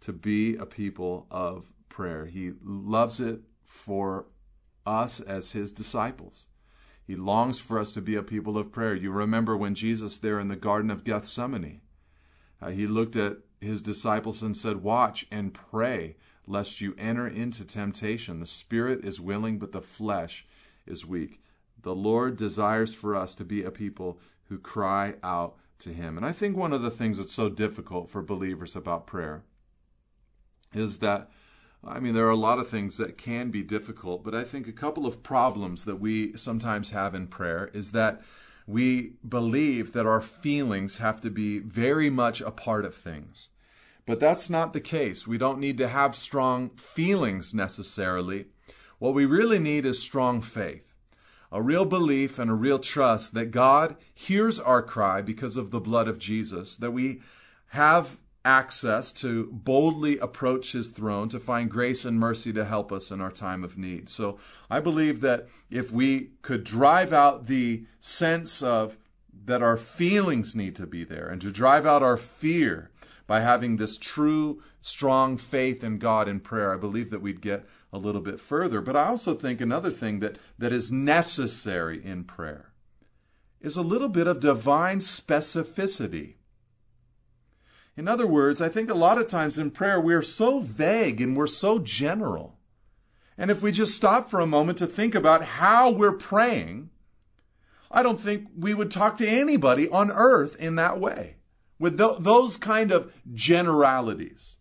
to 0.00 0.12
be 0.12 0.54
a 0.56 0.66
people 0.66 1.26
of 1.30 1.72
prayer. 1.88 2.26
He 2.26 2.52
loves 2.62 3.20
it 3.20 3.40
for 3.64 4.26
us 4.84 5.18
as 5.20 5.52
his 5.52 5.72
disciples. 5.72 6.46
He 7.06 7.16
longs 7.16 7.60
for 7.60 7.78
us 7.78 7.92
to 7.92 8.00
be 8.00 8.16
a 8.16 8.22
people 8.22 8.56
of 8.56 8.72
prayer. 8.72 8.94
You 8.94 9.10
remember 9.10 9.56
when 9.56 9.74
Jesus, 9.74 10.18
there 10.18 10.40
in 10.40 10.48
the 10.48 10.56
Garden 10.56 10.90
of 10.90 11.04
Gethsemane, 11.04 11.82
uh, 12.62 12.70
he 12.70 12.86
looked 12.86 13.14
at 13.16 13.38
his 13.60 13.82
disciples 13.82 14.42
and 14.42 14.56
said, 14.56 14.82
Watch 14.82 15.26
and 15.30 15.52
pray 15.52 16.16
lest 16.46 16.80
you 16.80 16.94
enter 16.98 17.26
into 17.26 17.64
temptation. 17.64 18.40
The 18.40 18.46
spirit 18.46 19.04
is 19.04 19.20
willing, 19.20 19.58
but 19.58 19.72
the 19.72 19.82
flesh 19.82 20.46
is 20.86 21.06
weak. 21.06 21.42
The 21.82 21.94
Lord 21.94 22.36
desires 22.36 22.94
for 22.94 23.14
us 23.14 23.34
to 23.36 23.44
be 23.44 23.62
a 23.62 23.70
people 23.70 24.18
who 24.48 24.58
cry 24.58 25.14
out 25.22 25.56
to 25.80 25.92
Him. 25.92 26.16
And 26.16 26.24
I 26.24 26.32
think 26.32 26.56
one 26.56 26.72
of 26.72 26.82
the 26.82 26.90
things 26.90 27.18
that's 27.18 27.32
so 27.32 27.48
difficult 27.48 28.08
for 28.08 28.22
believers 28.22 28.74
about 28.74 29.06
prayer 29.06 29.42
is 30.72 30.98
that, 31.00 31.30
I 31.86 32.00
mean, 32.00 32.14
there 32.14 32.26
are 32.26 32.30
a 32.30 32.36
lot 32.36 32.58
of 32.58 32.68
things 32.68 32.96
that 32.96 33.18
can 33.18 33.50
be 33.50 33.62
difficult, 33.62 34.24
but 34.24 34.34
I 34.34 34.44
think 34.44 34.66
a 34.66 34.72
couple 34.72 35.06
of 35.06 35.22
problems 35.22 35.84
that 35.84 36.00
we 36.00 36.36
sometimes 36.36 36.90
have 36.90 37.14
in 37.14 37.26
prayer 37.26 37.70
is 37.74 37.92
that 37.92 38.22
we 38.66 39.12
believe 39.26 39.92
that 39.92 40.06
our 40.06 40.22
feelings 40.22 40.98
have 40.98 41.20
to 41.20 41.30
be 41.30 41.58
very 41.58 42.08
much 42.08 42.40
a 42.40 42.50
part 42.50 42.84
of 42.84 42.94
things. 42.94 43.50
But 44.06 44.20
that's 44.20 44.48
not 44.48 44.72
the 44.72 44.80
case. 44.80 45.26
We 45.26 45.38
don't 45.38 45.58
need 45.58 45.78
to 45.78 45.88
have 45.88 46.14
strong 46.14 46.70
feelings 46.70 47.54
necessarily. 47.54 48.46
What 48.98 49.14
we 49.14 49.26
really 49.26 49.58
need 49.58 49.84
is 49.86 49.98
strong 50.00 50.40
faith 50.40 50.94
a 51.52 51.62
real 51.62 51.84
belief 51.84 52.40
and 52.40 52.50
a 52.50 52.54
real 52.54 52.80
trust 52.80 53.32
that 53.32 53.52
God 53.52 53.94
hears 54.12 54.58
our 54.58 54.82
cry 54.82 55.22
because 55.22 55.56
of 55.56 55.70
the 55.70 55.78
blood 55.78 56.08
of 56.08 56.18
Jesus, 56.18 56.76
that 56.78 56.90
we 56.90 57.20
have 57.68 58.18
access 58.44 59.12
to 59.12 59.46
boldly 59.52 60.18
approach 60.18 60.72
his 60.72 60.90
throne 60.90 61.28
to 61.30 61.40
find 61.40 61.70
grace 61.70 62.04
and 62.04 62.18
mercy 62.18 62.52
to 62.52 62.64
help 62.64 62.92
us 62.92 63.10
in 63.10 63.20
our 63.20 63.30
time 63.30 63.64
of 63.64 63.78
need. 63.78 64.08
So 64.08 64.38
I 64.70 64.80
believe 64.80 65.20
that 65.22 65.48
if 65.70 65.90
we 65.90 66.32
could 66.42 66.64
drive 66.64 67.12
out 67.12 67.46
the 67.46 67.84
sense 68.00 68.62
of 68.62 68.98
that 69.46 69.62
our 69.62 69.76
feelings 69.76 70.54
need 70.54 70.76
to 70.76 70.86
be 70.86 71.04
there 71.04 71.26
and 71.26 71.40
to 71.40 71.50
drive 71.50 71.86
out 71.86 72.02
our 72.02 72.16
fear 72.16 72.90
by 73.26 73.40
having 73.40 73.76
this 73.76 73.96
true, 73.96 74.62
strong 74.80 75.36
faith 75.36 75.82
in 75.82 75.98
God 75.98 76.28
in 76.28 76.40
prayer, 76.40 76.72
I 76.72 76.76
believe 76.76 77.10
that 77.10 77.22
we'd 77.22 77.40
get 77.40 77.66
a 77.92 77.98
little 77.98 78.20
bit 78.20 78.40
further. 78.40 78.80
But 78.80 78.96
I 78.96 79.06
also 79.06 79.34
think 79.34 79.60
another 79.60 79.90
thing 79.90 80.20
that, 80.20 80.36
that 80.58 80.72
is 80.72 80.92
necessary 80.92 82.04
in 82.04 82.24
prayer 82.24 82.72
is 83.60 83.76
a 83.78 83.82
little 83.82 84.08
bit 84.08 84.26
of 84.26 84.40
divine 84.40 84.98
specificity. 84.98 86.34
In 87.96 88.08
other 88.08 88.26
words, 88.26 88.60
I 88.60 88.68
think 88.68 88.90
a 88.90 88.94
lot 88.94 89.18
of 89.18 89.28
times 89.28 89.56
in 89.56 89.70
prayer 89.70 90.00
we're 90.00 90.22
so 90.22 90.60
vague 90.60 91.20
and 91.20 91.36
we're 91.36 91.46
so 91.46 91.78
general. 91.78 92.58
And 93.38 93.50
if 93.50 93.62
we 93.62 93.72
just 93.72 93.94
stop 93.94 94.28
for 94.28 94.40
a 94.40 94.46
moment 94.46 94.78
to 94.78 94.86
think 94.86 95.14
about 95.14 95.44
how 95.44 95.90
we're 95.90 96.16
praying, 96.16 96.90
I 97.90 98.02
don't 98.02 98.20
think 98.20 98.48
we 98.58 98.74
would 98.74 98.90
talk 98.90 99.16
to 99.18 99.28
anybody 99.28 99.88
on 99.88 100.10
earth 100.10 100.56
in 100.56 100.74
that 100.76 100.98
way, 100.98 101.36
with 101.78 101.98
th- 101.98 102.18
those 102.18 102.56
kind 102.56 102.90
of 102.90 103.12
generalities. 103.32 104.56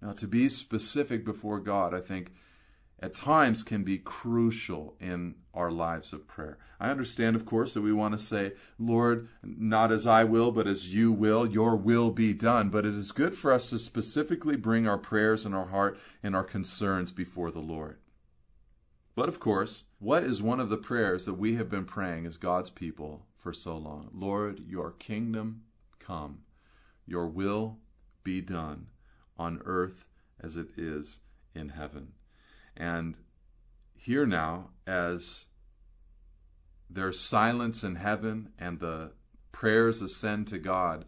Now, 0.00 0.12
to 0.12 0.26
be 0.26 0.48
specific 0.48 1.24
before 1.24 1.60
God, 1.60 1.94
I 1.94 2.00
think 2.00 2.32
at 3.00 3.14
times 3.14 3.62
can 3.62 3.82
be 3.82 3.98
crucial 3.98 4.94
in 5.00 5.34
our 5.54 5.70
lives 5.70 6.12
of 6.12 6.28
prayer. 6.28 6.58
I 6.78 6.90
understand, 6.90 7.34
of 7.34 7.46
course, 7.46 7.74
that 7.74 7.80
we 7.80 7.92
want 7.92 8.12
to 8.12 8.18
say, 8.18 8.52
Lord, 8.78 9.28
not 9.42 9.90
as 9.90 10.06
I 10.06 10.24
will, 10.24 10.52
but 10.52 10.66
as 10.66 10.94
you 10.94 11.10
will, 11.10 11.46
your 11.46 11.76
will 11.76 12.10
be 12.10 12.34
done. 12.34 12.68
But 12.68 12.84
it 12.84 12.94
is 12.94 13.10
good 13.10 13.34
for 13.34 13.52
us 13.52 13.70
to 13.70 13.78
specifically 13.78 14.56
bring 14.56 14.86
our 14.86 14.98
prayers 14.98 15.46
and 15.46 15.54
our 15.54 15.66
heart 15.66 15.98
and 16.22 16.36
our 16.36 16.44
concerns 16.44 17.10
before 17.10 17.50
the 17.50 17.60
Lord. 17.60 17.98
But 19.14 19.28
of 19.28 19.40
course, 19.40 19.84
what 19.98 20.22
is 20.22 20.42
one 20.42 20.60
of 20.60 20.68
the 20.68 20.76
prayers 20.76 21.24
that 21.24 21.34
we 21.34 21.54
have 21.56 21.68
been 21.68 21.84
praying 21.84 22.26
as 22.26 22.36
God's 22.36 22.70
people 22.70 23.26
for 23.36 23.52
so 23.52 23.76
long? 23.76 24.10
Lord, 24.12 24.60
your 24.68 24.92
kingdom 24.92 25.62
come, 25.98 26.42
your 27.06 27.26
will 27.26 27.78
be 28.22 28.40
done 28.40 28.88
on 29.38 29.62
earth 29.64 30.04
as 30.38 30.56
it 30.56 30.68
is 30.76 31.20
in 31.54 31.70
heaven. 31.70 32.12
And 32.80 33.18
here 33.94 34.24
now, 34.24 34.70
as 34.86 35.44
there's 36.88 37.20
silence 37.20 37.84
in 37.84 37.96
heaven 37.96 38.52
and 38.58 38.80
the 38.80 39.12
prayers 39.52 40.00
ascend 40.00 40.46
to 40.46 40.58
God, 40.58 41.04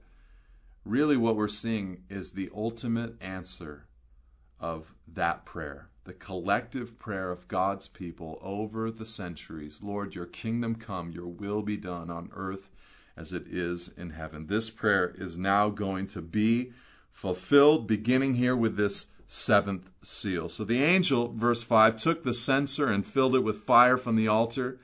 really 0.85 1.17
what 1.17 1.35
we're 1.35 1.49
seeing 1.49 2.02
is 2.11 2.33
the 2.33 2.50
ultimate 2.55 3.14
answer 3.23 3.87
of 4.61 4.95
that 5.09 5.47
prayer, 5.47 5.88
the 6.05 6.12
collective 6.12 6.99
prayer 6.99 7.31
of 7.31 7.49
God's 7.49 7.88
people 7.88 8.38
over 8.43 8.91
the 8.91 9.07
centuries. 9.07 9.83
Lord, 9.83 10.14
your 10.14 10.26
kingdom 10.26 10.75
come, 10.75 11.11
your 11.11 11.29
will 11.29 11.62
be 11.62 11.79
done 11.79 12.11
on 12.11 12.29
earth 12.35 12.69
as 13.17 13.33
it 13.33 13.47
is 13.49 13.91
in 13.97 14.11
heaven. 14.11 14.47
This 14.47 14.69
prayer 14.69 15.14
is 15.17 15.38
now 15.38 15.71
going 15.71 16.07
to 16.09 16.21
be 16.21 16.73
fulfilled, 17.11 17.87
beginning 17.87 18.35
here 18.35 18.57
with 18.57 18.76
this 18.76 19.07
seventh 19.33 19.91
seal. 20.03 20.49
So 20.49 20.62
the 20.62 20.83
angel, 20.83 21.33
verse 21.33 21.62
5, 21.62 21.97
took 21.97 22.23
the 22.23 22.35
censer 22.35 22.89
and 22.89 23.05
filled 23.05 23.35
it 23.35 23.43
with 23.43 23.65
fire 23.65 23.97
from 23.97 24.15
the 24.15 24.29
altar 24.29 24.79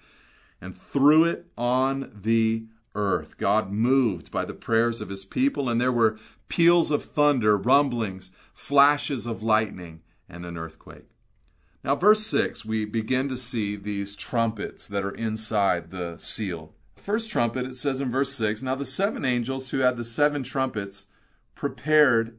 and 0.61 0.77
threw 0.77 1.25
it 1.25 1.47
on 1.57 2.11
the 2.15 2.65
earth. 2.95 3.37
God 3.37 3.71
moved 3.71 4.31
by 4.31 4.47
the 4.47 4.55
prayers 4.55 5.03
of 5.03 5.11
his 5.11 5.27
people, 5.27 5.69
and 5.69 5.79
there 5.79 5.93
were 5.93 6.19
peals 6.49 6.91
of 6.91 7.05
thunder, 7.05 7.59
rumblings, 7.59 8.31
flashes 8.55 9.27
of 9.27 9.43
lightning, 9.43 10.01
and 10.29 10.47
an 10.47 10.57
earthquake. 10.57 11.11
Now, 11.85 11.95
verse 11.95 12.27
6, 12.27 12.65
we 12.65 12.87
begin 12.87 13.29
to 13.29 13.37
see 13.37 13.77
these 13.77 14.17
trumpets 14.17 14.87
that 14.89 15.05
are 15.05 15.15
inside 15.15 15.91
the 15.91 16.17
seal. 16.19 16.73
First 16.97 17.31
trumpet, 17.31 17.67
it 17.67 17.77
says 17.77 18.01
in 18.01 18.11
verse 18.11 18.33
6 18.33 18.63
Now 18.63 18.75
the 18.75 18.87
seven 18.87 19.25
angels 19.25 19.71
who 19.71 19.79
had 19.79 19.97
the 19.97 20.05
seven 20.05 20.43
trumpets 20.43 21.07
prepared 21.55 22.39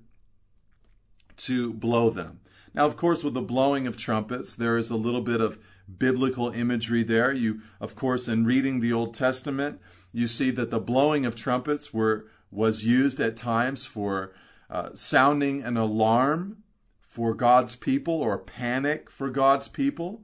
to 1.39 1.73
blow 1.73 2.09
them. 2.09 2.39
Now, 2.73 2.85
of 2.85 2.97
course, 2.97 3.23
with 3.23 3.33
the 3.33 3.41
blowing 3.41 3.87
of 3.87 3.97
trumpets, 3.97 4.55
there 4.55 4.77
is 4.77 4.89
a 4.89 4.95
little 4.95 5.21
bit 5.21 5.41
of 5.41 5.59
biblical 5.97 6.49
imagery 6.49 7.03
there. 7.03 7.31
You, 7.31 7.61
of 7.81 7.95
course, 7.95 8.27
in 8.27 8.45
reading 8.45 8.79
the 8.79 8.93
Old 8.93 9.13
Testament, 9.13 9.81
you 10.11 10.27
see 10.27 10.51
that 10.51 10.69
the 10.69 10.79
blowing 10.79 11.25
of 11.25 11.35
trumpets 11.35 11.93
were 11.93 12.27
was 12.51 12.83
used 12.83 13.19
at 13.19 13.37
times 13.37 13.85
for 13.85 14.33
uh, 14.69 14.89
sounding 14.93 15.63
an 15.63 15.77
alarm 15.77 16.63
for 17.01 17.35
God's 17.35 17.75
people 17.75 18.15
or 18.15 18.37
panic 18.37 19.09
for 19.09 19.29
God's 19.29 19.67
people, 19.67 20.23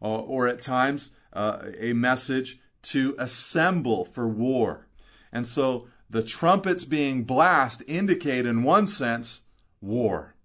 or, 0.00 0.20
or 0.20 0.48
at 0.48 0.60
times 0.60 1.10
uh, 1.32 1.70
a 1.78 1.92
message 1.92 2.58
to 2.82 3.14
assemble 3.18 4.04
for 4.04 4.28
war. 4.28 4.86
And 5.32 5.46
so 5.46 5.88
the 6.08 6.22
trumpets 6.22 6.84
being 6.84 7.24
blast 7.24 7.82
indicate, 7.86 8.46
in 8.46 8.62
one 8.62 8.86
sense, 8.86 9.42
war 9.80 10.35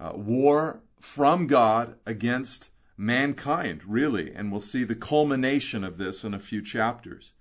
uh, 0.00 0.12
war 0.14 0.82
from 0.98 1.46
God 1.46 1.96
against 2.06 2.70
mankind, 2.96 3.82
really. 3.86 4.32
And 4.34 4.50
we'll 4.50 4.60
see 4.60 4.84
the 4.84 4.94
culmination 4.94 5.84
of 5.84 5.98
this 5.98 6.24
in 6.24 6.34
a 6.34 6.38
few 6.38 6.62
chapters. 6.62 7.32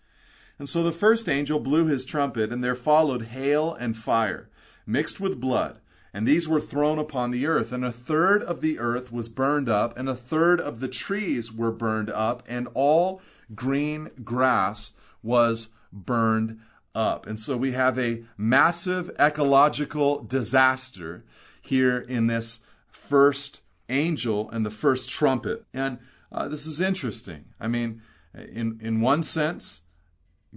And 0.58 0.67
so 0.67 0.84
the 0.84 0.91
first 0.91 1.30
angel 1.30 1.60
blew 1.60 1.86
his 1.86 2.04
trumpet, 2.04 2.52
and 2.52 2.63
there 2.63 2.76
followed 2.76 3.28
hail 3.28 3.74
and 3.74 3.98
fire, 3.98 4.50
mixed 4.86 5.19
with 5.19 5.39
blood. 5.39 5.80
And 6.13 6.28
these 6.28 6.50
were 6.50 6.60
thrown 6.60 7.00
upon 7.00 7.32
the 7.32 7.45
earth, 7.45 7.72
and 7.72 7.86
a 7.86 7.91
third 7.91 8.43
of 8.43 8.62
the 8.62 8.80
earth 8.80 9.12
was 9.12 9.30
burned 9.30 9.69
up, 9.69 9.98
and 9.98 10.10
a 10.10 10.15
third 10.15 10.60
of 10.60 10.80
the 10.80 10.88
trees 10.88 11.54
were 11.54 11.72
burned 11.72 12.10
up, 12.10 12.43
and 12.48 12.67
all 12.74 13.22
green 13.56 14.10
grass 14.24 14.91
was 15.22 15.69
burned 15.93 16.60
up. 16.95 17.28
And 17.28 17.39
so 17.39 17.56
we 17.56 17.72
have 17.74 17.98
a 18.00 18.24
massive 18.38 19.12
ecological 19.19 20.24
disaster 20.24 21.24
here 21.62 22.00
in 22.00 22.28
this 22.28 22.60
first 22.88 23.62
angel 23.89 24.50
and 24.52 24.65
the 24.65 24.72
first 24.72 25.10
trumpet. 25.10 25.65
And 25.74 26.00
uh, 26.32 26.48
this 26.48 26.65
is 26.65 26.80
interesting. 26.80 27.45
I 27.60 27.67
mean, 27.67 28.02
in, 28.34 28.80
in 28.82 29.02
one 29.02 29.24
sense, 29.24 29.82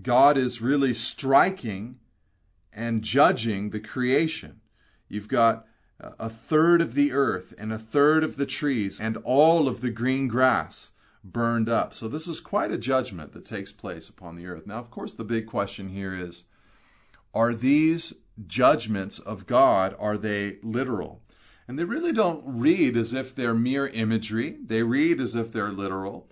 God 0.01 0.37
is 0.37 0.63
really 0.63 0.95
striking 0.95 1.97
and 2.73 3.03
judging 3.03 3.71
the 3.71 3.81
creation. 3.81 4.61
You've 5.09 5.29
got 5.29 5.67
a 6.01 6.29
third 6.29 6.81
of 6.81 6.95
the 6.95 7.13
earth 7.13 7.55
and 7.59 7.73
a 7.73 7.79
third 7.79 8.25
of 8.25 8.37
the 8.37 8.47
trees 8.47 9.01
and 9.01 9.17
all 9.19 9.69
of 9.69 9.81
the 9.81 9.91
green 9.91 10.27
grass 10.27 10.93
burned 11.23 11.69
up. 11.69 11.95
So, 11.95 12.09
this 12.09 12.27
is 12.27 12.41
quite 12.41 12.73
a 12.73 12.79
judgment 12.79 13.33
that 13.33 13.45
takes 13.45 13.73
place 13.73 14.09
upon 14.09 14.35
the 14.35 14.47
earth. 14.47 14.67
Now, 14.67 14.79
of 14.79 14.91
course, 14.91 15.15
the 15.15 15.25
big 15.25 15.47
question 15.47 15.91
here 15.91 16.15
is 16.15 16.45
are 17.35 17.55
these 17.55 18.15
judgments 18.47 19.19
of 19.19 19.47
God, 19.47 19.95
are 19.99 20.17
they 20.17 20.59
literal? 20.63 21.23
And 21.69 21.79
they 21.79 21.85
really 21.85 22.13
don't 22.13 22.43
read 22.45 22.97
as 22.97 23.13
if 23.13 23.35
they're 23.35 23.55
mere 23.55 23.87
imagery, 23.89 24.57
they 24.63 24.83
read 24.83 25.21
as 25.21 25.35
if 25.35 25.53
they're 25.53 25.73
literal. 25.73 26.29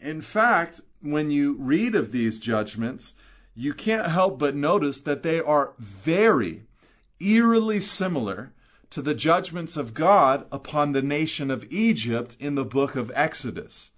In 0.00 0.20
fact, 0.20 0.80
when 1.02 1.30
you 1.30 1.56
read 1.58 1.94
of 1.94 2.12
these 2.12 2.38
judgments, 2.38 3.14
you 3.54 3.74
can't 3.74 4.06
help 4.06 4.38
but 4.38 4.54
notice 4.54 5.00
that 5.00 5.22
they 5.22 5.40
are 5.40 5.72
very 5.78 6.64
eerily 7.18 7.80
similar 7.80 8.52
to 8.90 9.02
the 9.02 9.14
judgments 9.14 9.76
of 9.76 9.94
God 9.94 10.46
upon 10.50 10.92
the 10.92 11.02
nation 11.02 11.50
of 11.50 11.70
Egypt 11.70 12.36
in 12.40 12.54
the 12.54 12.64
book 12.64 12.96
of 12.96 13.10
Exodus. 13.14 13.92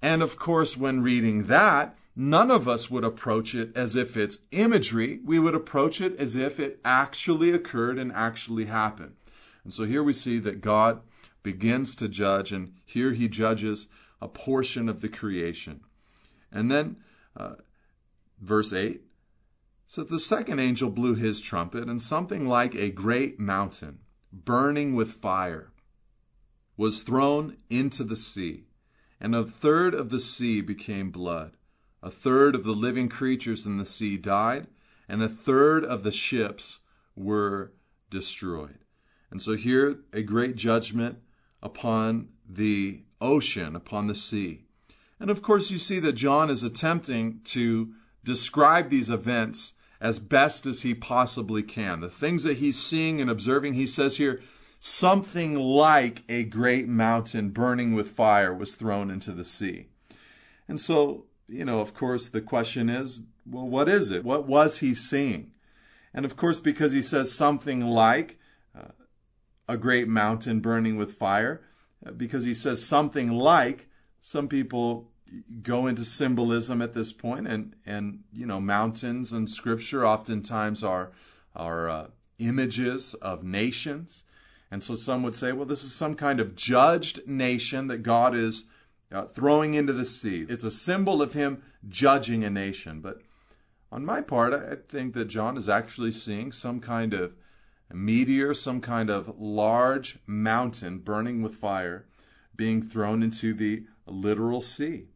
And 0.00 0.22
of 0.22 0.36
course, 0.36 0.76
when 0.76 1.02
reading 1.02 1.44
that, 1.44 1.96
none 2.16 2.50
of 2.50 2.68
us 2.68 2.90
would 2.90 3.04
approach 3.04 3.54
it 3.54 3.76
as 3.76 3.96
if 3.96 4.16
it's 4.16 4.38
imagery. 4.50 5.20
We 5.24 5.38
would 5.38 5.54
approach 5.54 6.00
it 6.00 6.16
as 6.16 6.36
if 6.36 6.60
it 6.60 6.80
actually 6.84 7.50
occurred 7.50 7.98
and 7.98 8.12
actually 8.12 8.66
happened. 8.66 9.16
And 9.64 9.72
so 9.72 9.84
here 9.84 10.02
we 10.02 10.12
see 10.12 10.38
that 10.40 10.60
God 10.60 11.00
begins 11.42 11.94
to 11.96 12.08
judge, 12.08 12.52
and 12.52 12.74
here 12.84 13.12
he 13.12 13.28
judges 13.28 13.88
a 14.20 14.28
portion 14.28 14.88
of 14.88 15.00
the 15.00 15.08
creation. 15.08 15.80
And 16.52 16.70
then, 16.70 16.96
uh, 17.36 17.56
verse 18.40 18.72
8 18.72 19.02
says, 19.86 20.06
The 20.06 20.20
second 20.20 20.60
angel 20.60 20.90
blew 20.90 21.14
his 21.14 21.40
trumpet, 21.40 21.88
and 21.88 22.00
something 22.00 22.46
like 22.46 22.74
a 22.74 22.90
great 22.90 23.40
mountain, 23.40 24.00
burning 24.32 24.94
with 24.94 25.12
fire, 25.12 25.72
was 26.76 27.02
thrown 27.02 27.56
into 27.70 28.04
the 28.04 28.16
sea. 28.16 28.64
And 29.20 29.34
a 29.34 29.44
third 29.44 29.94
of 29.94 30.10
the 30.10 30.20
sea 30.20 30.60
became 30.60 31.10
blood 31.10 31.56
a 32.04 32.10
third 32.10 32.54
of 32.54 32.64
the 32.64 32.72
living 32.72 33.08
creatures 33.08 33.64
in 33.64 33.78
the 33.78 33.86
sea 33.86 34.18
died, 34.18 34.66
and 35.08 35.22
a 35.22 35.28
third 35.28 35.84
of 35.84 36.02
the 36.02 36.12
ships 36.12 36.78
were 37.16 37.72
destroyed. 38.10 38.78
And 39.30 39.40
so 39.40 39.56
here 39.56 40.00
a 40.12 40.22
great 40.22 40.54
judgment 40.54 41.18
upon 41.62 42.28
the 42.46 43.00
ocean, 43.22 43.74
upon 43.74 44.06
the 44.06 44.14
sea. 44.14 44.66
And 45.18 45.30
of 45.30 45.40
course, 45.40 45.70
you 45.70 45.78
see 45.78 45.98
that 46.00 46.12
John 46.12 46.50
is 46.50 46.62
attempting 46.62 47.40
to 47.44 47.94
describe 48.22 48.90
these 48.90 49.08
events 49.08 49.72
as 49.98 50.18
best 50.18 50.66
as 50.66 50.82
he 50.82 50.94
possibly 50.94 51.62
can. 51.62 52.00
The 52.00 52.10
things 52.10 52.44
that 52.44 52.58
he's 52.58 52.78
seeing 52.78 53.18
and 53.22 53.30
observing, 53.30 53.74
he 53.74 53.86
says 53.86 54.18
here, 54.18 54.42
something 54.78 55.58
like 55.58 56.22
a 56.28 56.44
great 56.44 56.86
mountain 56.86 57.48
burning 57.48 57.94
with 57.94 58.10
fire 58.10 58.52
was 58.52 58.74
thrown 58.74 59.10
into 59.10 59.32
the 59.32 59.44
sea. 59.44 59.86
And 60.68 60.78
so 60.78 61.24
you 61.48 61.64
know, 61.64 61.80
of 61.80 61.94
course, 61.94 62.28
the 62.28 62.40
question 62.40 62.88
is, 62.88 63.22
well, 63.48 63.66
what 63.66 63.88
is 63.88 64.10
it? 64.10 64.24
What 64.24 64.46
was 64.46 64.78
he 64.78 64.94
seeing? 64.94 65.52
And 66.12 66.24
of 66.24 66.36
course, 66.36 66.60
because 66.60 66.92
he 66.92 67.02
says 67.02 67.32
something 67.32 67.80
like 67.80 68.38
uh, 68.76 68.92
a 69.68 69.76
great 69.76 70.08
mountain 70.08 70.60
burning 70.60 70.96
with 70.96 71.14
fire, 71.14 71.62
uh, 72.06 72.12
because 72.12 72.44
he 72.44 72.54
says 72.54 72.84
something 72.84 73.30
like, 73.30 73.88
some 74.20 74.48
people 74.48 75.10
go 75.62 75.86
into 75.86 76.04
symbolism 76.04 76.80
at 76.80 76.94
this 76.94 77.12
point, 77.12 77.46
and 77.46 77.74
and 77.84 78.20
you 78.32 78.46
know 78.46 78.60
mountains 78.60 79.32
in 79.32 79.46
Scripture 79.46 80.06
oftentimes 80.06 80.82
are 80.82 81.12
are 81.54 81.90
uh, 81.90 82.06
images 82.38 83.14
of 83.14 83.42
nations, 83.42 84.24
and 84.70 84.82
so 84.82 84.94
some 84.94 85.22
would 85.22 85.36
say, 85.36 85.52
well, 85.52 85.66
this 85.66 85.84
is 85.84 85.94
some 85.94 86.14
kind 86.14 86.40
of 86.40 86.54
judged 86.54 87.26
nation 87.26 87.88
that 87.88 87.98
God 87.98 88.34
is 88.34 88.64
uh, 89.14 89.26
throwing 89.26 89.74
into 89.74 89.92
the 89.92 90.04
sea. 90.04 90.44
It's 90.48 90.64
a 90.64 90.70
symbol 90.70 91.22
of 91.22 91.32
Him 91.32 91.62
judging 91.88 92.42
a 92.42 92.50
nation. 92.50 93.00
But 93.00 93.22
on 93.92 94.04
my 94.04 94.20
part, 94.20 94.52
I 94.52 94.74
think 94.74 95.14
that 95.14 95.26
John 95.26 95.56
is 95.56 95.68
actually 95.68 96.12
seeing 96.12 96.50
some 96.50 96.80
kind 96.80 97.14
of 97.14 97.34
meteor, 97.92 98.52
some 98.54 98.80
kind 98.80 99.08
of 99.08 99.38
large 99.38 100.18
mountain 100.26 100.98
burning 100.98 101.42
with 101.42 101.54
fire 101.54 102.06
being 102.56 102.82
thrown 102.82 103.22
into 103.22 103.54
the 103.54 103.84
literal 104.06 104.60
sea. 104.60 105.06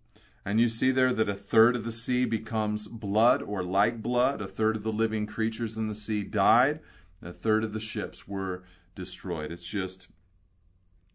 And 0.44 0.60
you 0.60 0.68
see 0.68 0.92
there 0.92 1.12
that 1.12 1.28
a 1.28 1.34
third 1.34 1.76
of 1.76 1.84
the 1.84 1.92
sea 1.92 2.24
becomes 2.24 2.86
blood 2.86 3.42
or 3.42 3.62
like 3.62 4.00
blood. 4.00 4.40
A 4.40 4.46
third 4.46 4.76
of 4.76 4.82
the 4.82 4.92
living 4.92 5.26
creatures 5.26 5.76
in 5.76 5.88
the 5.88 5.94
sea 5.94 6.22
died. 6.22 6.80
A 7.20 7.32
third 7.32 7.64
of 7.64 7.72
the 7.72 7.80
ships 7.80 8.26
were 8.26 8.62
destroyed. 8.94 9.52
It's 9.52 9.66
just 9.66 10.08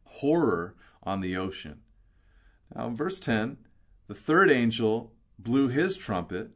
horror 0.03 0.75
on 1.01 1.21
the 1.21 1.35
ocean. 1.35 1.82
Now, 2.75 2.87
in 2.87 2.95
verse 2.95 3.19
10, 3.19 3.57
the 4.07 4.15
third 4.15 4.51
angel 4.51 5.13
blew 5.39 5.67
his 5.67 5.97
trumpet, 5.97 6.51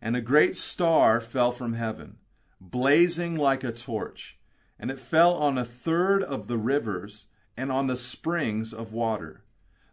and 0.00 0.16
a 0.16 0.20
great 0.20 0.56
star 0.56 1.20
fell 1.20 1.52
from 1.52 1.74
heaven, 1.74 2.18
blazing 2.60 3.36
like 3.36 3.64
a 3.64 3.72
torch, 3.72 4.38
and 4.78 4.90
it 4.90 5.00
fell 5.00 5.34
on 5.34 5.58
a 5.58 5.64
third 5.64 6.22
of 6.22 6.46
the 6.46 6.58
rivers 6.58 7.26
and 7.56 7.72
on 7.72 7.86
the 7.86 7.96
springs 7.96 8.72
of 8.72 8.92
water. 8.92 9.42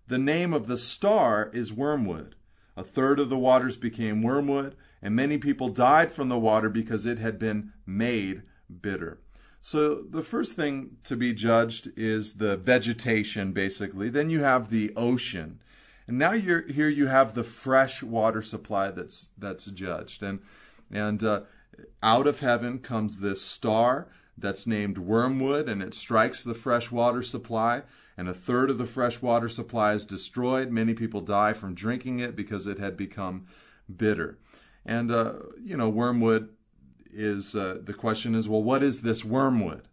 The 0.07 0.19
name 0.19 0.53
of 0.53 0.67
the 0.67 0.77
star 0.77 1.49
is 1.51 1.73
wormwood. 1.73 2.35
A 2.77 2.83
third 2.83 3.19
of 3.19 3.29
the 3.29 3.37
waters 3.37 3.77
became 3.77 4.21
wormwood, 4.21 4.75
and 5.01 5.15
many 5.15 5.37
people 5.37 5.69
died 5.69 6.11
from 6.11 6.29
the 6.29 6.37
water 6.37 6.69
because 6.69 7.05
it 7.05 7.17
had 7.17 7.39
been 7.39 7.73
made 7.85 8.43
bitter. 8.81 9.19
So 9.65 9.95
the 9.95 10.21
first 10.21 10.55
thing 10.55 10.97
to 11.05 11.15
be 11.15 11.33
judged 11.33 11.89
is 11.97 12.35
the 12.35 12.55
vegetation, 12.55 13.51
basically. 13.51 14.09
Then 14.09 14.29
you 14.29 14.43
have 14.43 14.69
the 14.69 14.93
ocean, 14.95 15.59
and 16.07 16.19
now 16.19 16.33
you're, 16.33 16.61
here 16.67 16.87
you 16.87 17.07
have 17.07 17.33
the 17.33 17.43
fresh 17.43 18.03
water 18.03 18.43
supply 18.43 18.91
that's 18.91 19.31
that's 19.39 19.65
judged. 19.65 20.21
And 20.21 20.41
and 20.91 21.23
uh, 21.23 21.41
out 22.03 22.27
of 22.27 22.41
heaven 22.41 22.77
comes 22.77 23.21
this 23.21 23.41
star 23.41 24.07
that's 24.37 24.67
named 24.67 24.99
wormwood, 24.99 25.67
and 25.67 25.81
it 25.81 25.95
strikes 25.95 26.43
the 26.43 26.53
fresh 26.53 26.91
water 26.91 27.23
supply 27.23 27.81
and 28.17 28.29
a 28.29 28.35
third 28.35 28.69
of 28.69 28.77
the 28.77 28.85
fresh 28.85 29.19
water 29.19 29.49
supply 29.49 29.93
is 29.93 30.05
destroyed. 30.05 30.69
Many 30.69 30.93
people 30.93 31.21
die 31.21 31.53
from 31.53 31.73
drinking 31.73 32.19
it 32.19 32.35
because 32.35 32.67
it 32.67 32.77
had 32.77 32.95
become 32.95 33.47
bitter. 33.93 34.37
And, 34.85 35.09
uh, 35.09 35.33
you 35.59 35.75
know, 35.75 35.89
wormwood 35.89 36.49
is 37.15 37.55
uh, 37.55 37.77
the 37.81 37.93
question 37.93 38.35
is, 38.35 38.47
well, 38.47 38.63
what 38.63 38.83
is 38.83 39.01
this 39.01 39.23
wormwood? 39.25 39.87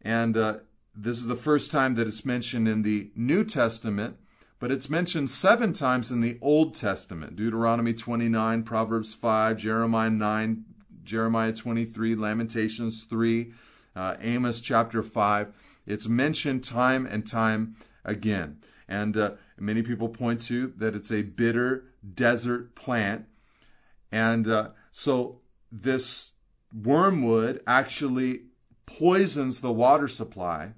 And 0.00 0.36
uh, 0.36 0.58
this 0.94 1.18
is 1.18 1.26
the 1.26 1.36
first 1.36 1.70
time 1.70 1.96
that 1.96 2.06
it's 2.06 2.24
mentioned 2.24 2.68
in 2.68 2.82
the 2.82 3.10
New 3.14 3.44
Testament, 3.44 4.16
but 4.58 4.70
it's 4.70 4.88
mentioned 4.88 5.28
seven 5.28 5.72
times 5.72 6.10
in 6.10 6.20
the 6.20 6.38
Old 6.40 6.74
Testament 6.74 7.36
Deuteronomy 7.36 7.92
29, 7.92 8.62
Proverbs 8.62 9.12
5, 9.12 9.58
Jeremiah 9.58 10.10
9, 10.10 10.64
Jeremiah 11.04 11.52
23, 11.52 12.14
Lamentations 12.14 13.04
3, 13.04 13.52
uh, 13.94 14.16
Amos 14.20 14.60
chapter 14.60 15.02
5. 15.02 15.52
It's 15.86 16.08
mentioned 16.08 16.64
time 16.64 17.06
and 17.06 17.26
time 17.26 17.76
again. 18.04 18.58
And 18.88 19.16
uh, 19.16 19.32
many 19.58 19.82
people 19.82 20.08
point 20.08 20.40
to 20.42 20.68
that 20.78 20.94
it's 20.94 21.10
a 21.10 21.22
bitter 21.22 21.84
desert 22.14 22.74
plant. 22.74 23.26
And 24.12 24.46
uh, 24.48 24.70
so 24.92 25.40
this 25.70 26.32
wormwood 26.72 27.62
actually 27.66 28.42
poisons 28.86 29.60
the 29.60 29.72
water 29.72 30.08
supply. 30.08 30.72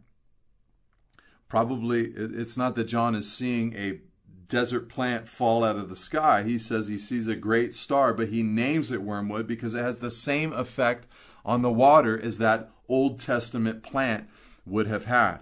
Probably 1.48 2.02
it's 2.14 2.56
not 2.56 2.74
that 2.74 2.84
John 2.84 3.14
is 3.14 3.30
seeing 3.30 3.74
a 3.74 4.00
desert 4.48 4.88
plant 4.88 5.28
fall 5.28 5.64
out 5.64 5.76
of 5.76 5.88
the 5.88 5.96
sky. 5.96 6.42
He 6.42 6.58
says 6.58 6.88
he 6.88 6.98
sees 6.98 7.28
a 7.28 7.36
great 7.36 7.74
star, 7.74 8.14
but 8.14 8.28
he 8.28 8.42
names 8.42 8.90
it 8.90 9.02
wormwood 9.02 9.46
because 9.46 9.74
it 9.74 9.82
has 9.82 9.98
the 9.98 10.10
same 10.10 10.52
effect 10.52 11.06
on 11.44 11.62
the 11.62 11.72
water 11.72 12.18
as 12.20 12.38
that 12.38 12.70
Old 12.88 13.20
Testament 13.20 13.82
plant 13.82 14.28
would 14.66 14.86
have 14.86 15.04
had. 15.04 15.38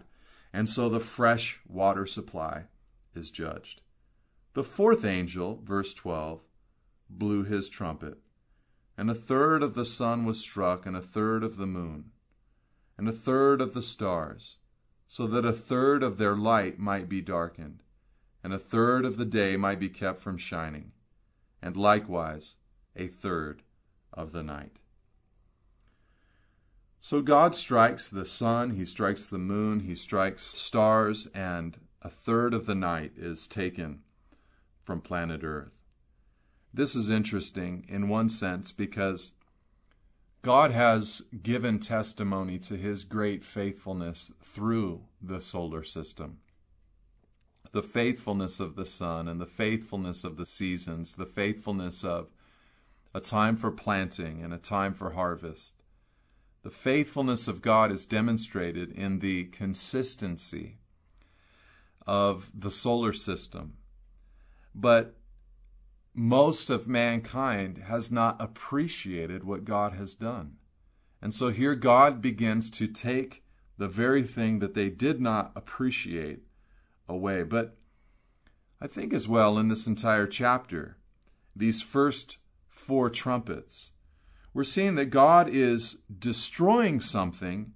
And 0.52 0.68
so 0.68 0.88
the 0.88 1.00
fresh 1.00 1.60
water 1.68 2.06
supply 2.06 2.64
is 3.14 3.30
judged. 3.30 3.82
The 4.54 4.64
fourth 4.64 5.04
angel, 5.04 5.60
verse 5.62 5.92
12, 5.94 6.42
blew 7.10 7.44
his 7.44 7.68
trumpet, 7.68 8.18
and 8.96 9.10
a 9.10 9.14
third 9.14 9.62
of 9.62 9.74
the 9.74 9.84
sun 9.84 10.24
was 10.24 10.40
struck, 10.40 10.86
and 10.86 10.96
a 10.96 11.02
third 11.02 11.44
of 11.44 11.56
the 11.56 11.66
moon, 11.66 12.12
and 12.96 13.08
a 13.08 13.12
third 13.12 13.60
of 13.60 13.74
the 13.74 13.82
stars, 13.82 14.58
so 15.06 15.26
that 15.26 15.44
a 15.44 15.52
third 15.52 16.02
of 16.02 16.18
their 16.18 16.34
light 16.34 16.78
might 16.78 17.08
be 17.08 17.20
darkened, 17.20 17.82
and 18.42 18.52
a 18.52 18.58
third 18.58 19.04
of 19.04 19.16
the 19.16 19.24
day 19.24 19.56
might 19.56 19.78
be 19.78 19.88
kept 19.88 20.18
from 20.18 20.38
shining, 20.38 20.92
and 21.60 21.76
likewise 21.76 22.56
a 22.94 23.06
third 23.06 23.62
of 24.12 24.32
the 24.32 24.42
night. 24.42 24.80
So 26.98 27.22
God 27.22 27.54
strikes 27.54 28.08
the 28.08 28.24
sun, 28.24 28.70
He 28.70 28.84
strikes 28.84 29.26
the 29.26 29.38
moon, 29.38 29.80
He 29.80 29.94
strikes 29.94 30.42
stars, 30.42 31.26
and 31.34 31.78
a 32.02 32.08
third 32.08 32.54
of 32.54 32.66
the 32.66 32.74
night 32.74 33.12
is 33.16 33.46
taken 33.46 34.02
from 34.82 35.00
planet 35.00 35.42
Earth. 35.44 35.75
This 36.76 36.94
is 36.94 37.10
interesting 37.10 37.84
in 37.88 38.08
one 38.08 38.28
sense 38.28 38.70
because 38.70 39.32
God 40.42 40.70
has 40.70 41.22
given 41.42 41.80
testimony 41.80 42.58
to 42.60 42.76
His 42.76 43.02
great 43.02 43.42
faithfulness 43.42 44.30
through 44.42 45.04
the 45.20 45.40
solar 45.40 45.82
system. 45.82 46.38
The 47.72 47.82
faithfulness 47.82 48.60
of 48.60 48.76
the 48.76 48.86
sun 48.86 49.26
and 49.26 49.40
the 49.40 49.46
faithfulness 49.46 50.22
of 50.22 50.36
the 50.36 50.46
seasons, 50.46 51.14
the 51.14 51.26
faithfulness 51.26 52.04
of 52.04 52.28
a 53.12 53.20
time 53.20 53.56
for 53.56 53.70
planting 53.70 54.42
and 54.44 54.54
a 54.54 54.58
time 54.58 54.94
for 54.94 55.10
harvest 55.10 55.74
the 56.66 56.72
faithfulness 56.72 57.46
of 57.46 57.62
God 57.62 57.92
is 57.92 58.06
demonstrated 58.06 58.90
in 58.90 59.20
the 59.20 59.44
consistency 59.44 60.78
of 62.04 62.50
the 62.52 62.72
solar 62.72 63.12
system. 63.12 63.74
But 64.74 65.15
most 66.16 66.70
of 66.70 66.88
mankind 66.88 67.84
has 67.86 68.10
not 68.10 68.40
appreciated 68.40 69.44
what 69.44 69.64
God 69.64 69.92
has 69.92 70.14
done. 70.14 70.56
And 71.20 71.34
so 71.34 71.48
here 71.48 71.74
God 71.74 72.22
begins 72.22 72.70
to 72.72 72.86
take 72.86 73.44
the 73.78 73.88
very 73.88 74.22
thing 74.22 74.58
that 74.60 74.74
they 74.74 74.88
did 74.88 75.20
not 75.20 75.52
appreciate 75.54 76.40
away. 77.08 77.42
But 77.42 77.76
I 78.80 78.86
think 78.86 79.12
as 79.12 79.28
well 79.28 79.58
in 79.58 79.68
this 79.68 79.86
entire 79.86 80.26
chapter, 80.26 80.96
these 81.54 81.82
first 81.82 82.38
four 82.66 83.10
trumpets 83.10 83.92
we're 84.56 84.64
seeing 84.64 84.94
that 84.94 85.10
God 85.10 85.50
is 85.50 85.98
destroying 86.18 86.98
something 86.98 87.74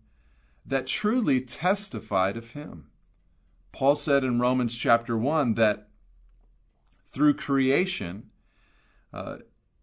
that 0.64 0.86
truly 0.86 1.38
testified 1.38 2.38
of 2.38 2.52
him. 2.52 2.86
Paul 3.70 3.96
said 3.96 4.24
in 4.24 4.40
Romans 4.40 4.74
chapter 4.74 5.14
1 5.14 5.56
that 5.56 5.88
through 7.06 7.34
creation, 7.34 8.29
uh, 9.12 9.38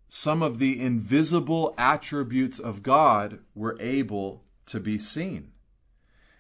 some 0.08 0.42
of 0.42 0.60
the 0.60 0.82
invisible 0.82 1.74
attributes 1.78 2.60
of 2.60 2.84
God 2.84 3.40
were 3.54 3.78
able 3.80 4.44
to 4.68 4.80
be 4.80 4.98
seen. 4.98 5.52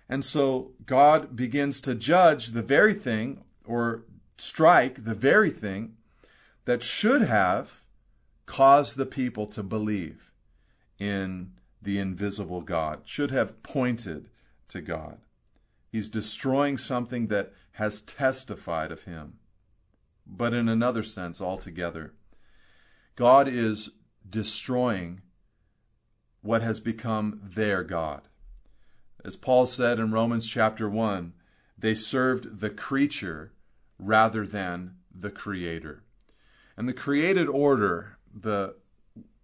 And 0.09 0.23
so 0.23 0.71
God 0.85 1.35
begins 1.35 1.81
to 1.81 1.93
judge 1.95 2.47
the 2.47 2.61
very 2.61 2.93
thing 2.93 3.43
or 3.65 4.03
strike 4.37 5.03
the 5.03 5.15
very 5.15 5.49
thing 5.49 5.97
that 6.65 6.81
should 6.81 7.21
have 7.23 7.81
caused 8.45 8.97
the 8.97 9.05
people 9.05 9.47
to 9.47 9.63
believe 9.63 10.31
in 10.97 11.51
the 11.81 11.99
invisible 11.99 12.61
God, 12.61 13.01
should 13.05 13.31
have 13.31 13.61
pointed 13.63 14.29
to 14.69 14.81
God. 14.81 15.19
He's 15.91 16.09
destroying 16.09 16.77
something 16.77 17.27
that 17.27 17.53
has 17.73 18.01
testified 18.01 18.91
of 18.91 19.03
him, 19.03 19.39
but 20.25 20.53
in 20.53 20.67
another 20.67 21.03
sense 21.03 21.39
altogether. 21.39 22.13
God 23.17 23.47
is 23.47 23.89
destroying 24.29 25.21
what 26.41 26.61
has 26.61 26.79
become 26.79 27.41
their 27.43 27.83
God. 27.83 28.21
As 29.25 29.35
Paul 29.35 29.65
said 29.65 29.99
in 29.99 30.11
Romans 30.11 30.47
chapter 30.47 30.87
1, 30.87 31.33
they 31.77 31.95
served 31.95 32.59
the 32.59 32.69
creature 32.69 33.51
rather 33.97 34.45
than 34.45 34.97
the 35.13 35.31
creator. 35.31 36.03
And 36.77 36.87
the 36.87 36.93
created 36.93 37.47
order, 37.49 38.17
the 38.31 38.75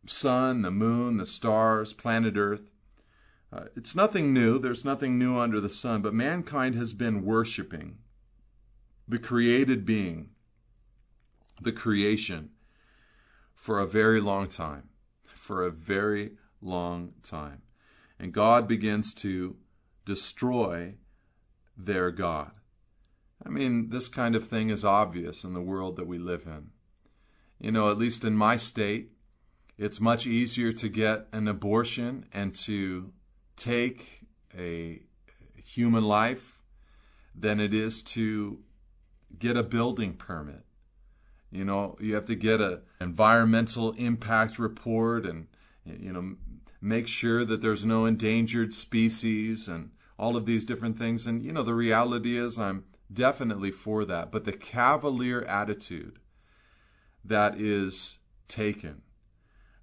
sun, 0.05 0.61
the 0.61 0.71
moon, 0.71 1.17
the 1.17 1.25
stars, 1.25 1.93
planet 1.93 2.35
Earth. 2.37 2.69
Uh, 3.51 3.65
it's 3.75 3.95
nothing 3.95 4.33
new. 4.33 4.59
There's 4.59 4.85
nothing 4.85 5.17
new 5.17 5.39
under 5.39 5.59
the 5.59 5.67
sun, 5.67 6.03
but 6.03 6.13
mankind 6.13 6.75
has 6.75 6.93
been 6.93 7.25
worshiping 7.25 7.97
the 9.07 9.19
created 9.19 9.85
being, 9.85 10.29
the 11.61 11.73
creation, 11.73 12.52
for 13.63 13.79
a 13.79 13.87
very 13.87 14.19
long 14.19 14.45
time. 14.45 14.89
For 15.23 15.63
a 15.63 15.71
very 15.71 16.31
long 16.61 17.13
time. 17.23 17.61
And 18.19 18.33
God 18.33 18.67
begins 18.67 19.13
to 19.13 19.55
destroy 20.03 20.95
their 21.77 22.11
God. 22.11 22.51
I 23.41 23.47
mean, 23.47 23.87
this 23.87 24.09
kind 24.09 24.35
of 24.35 24.45
thing 24.45 24.69
is 24.69 24.83
obvious 24.83 25.45
in 25.45 25.53
the 25.53 25.61
world 25.61 25.95
that 25.95 26.07
we 26.07 26.17
live 26.17 26.43
in. 26.45 26.71
You 27.57 27.71
know, 27.71 27.89
at 27.89 27.97
least 27.97 28.25
in 28.25 28.35
my 28.35 28.57
state, 28.57 29.11
it's 29.77 30.01
much 30.01 30.27
easier 30.27 30.73
to 30.73 30.89
get 30.89 31.27
an 31.31 31.47
abortion 31.47 32.25
and 32.33 32.53
to 32.55 33.13
take 33.55 34.25
a 34.53 35.03
human 35.55 36.03
life 36.03 36.61
than 37.33 37.61
it 37.61 37.73
is 37.73 38.03
to 38.03 38.59
get 39.39 39.55
a 39.55 39.63
building 39.63 40.15
permit. 40.15 40.65
You 41.53 41.65
know, 41.65 41.97
you 41.99 42.15
have 42.15 42.25
to 42.25 42.35
get 42.35 42.61
an 42.61 42.81
environmental 42.99 43.91
impact 43.93 44.57
report 44.57 45.25
and 45.25 45.47
you 45.85 46.11
know 46.11 46.35
make 46.81 47.07
sure 47.07 47.45
that 47.45 47.61
there's 47.61 47.85
no 47.85 48.05
endangered 48.05 48.73
species 48.73 49.67
and 49.67 49.91
all 50.17 50.35
of 50.35 50.45
these 50.45 50.65
different 50.65 50.97
things 50.97 51.25
and 51.25 51.43
you 51.43 51.51
know 51.51 51.63
the 51.63 51.73
reality 51.73 52.37
is 52.37 52.57
I'm 52.57 52.85
definitely 53.13 53.71
for 53.71 54.05
that, 54.05 54.31
but 54.31 54.45
the 54.45 54.53
cavalier 54.53 55.43
attitude 55.43 56.19
that 57.23 57.59
is 57.59 58.17
taken 58.47 59.01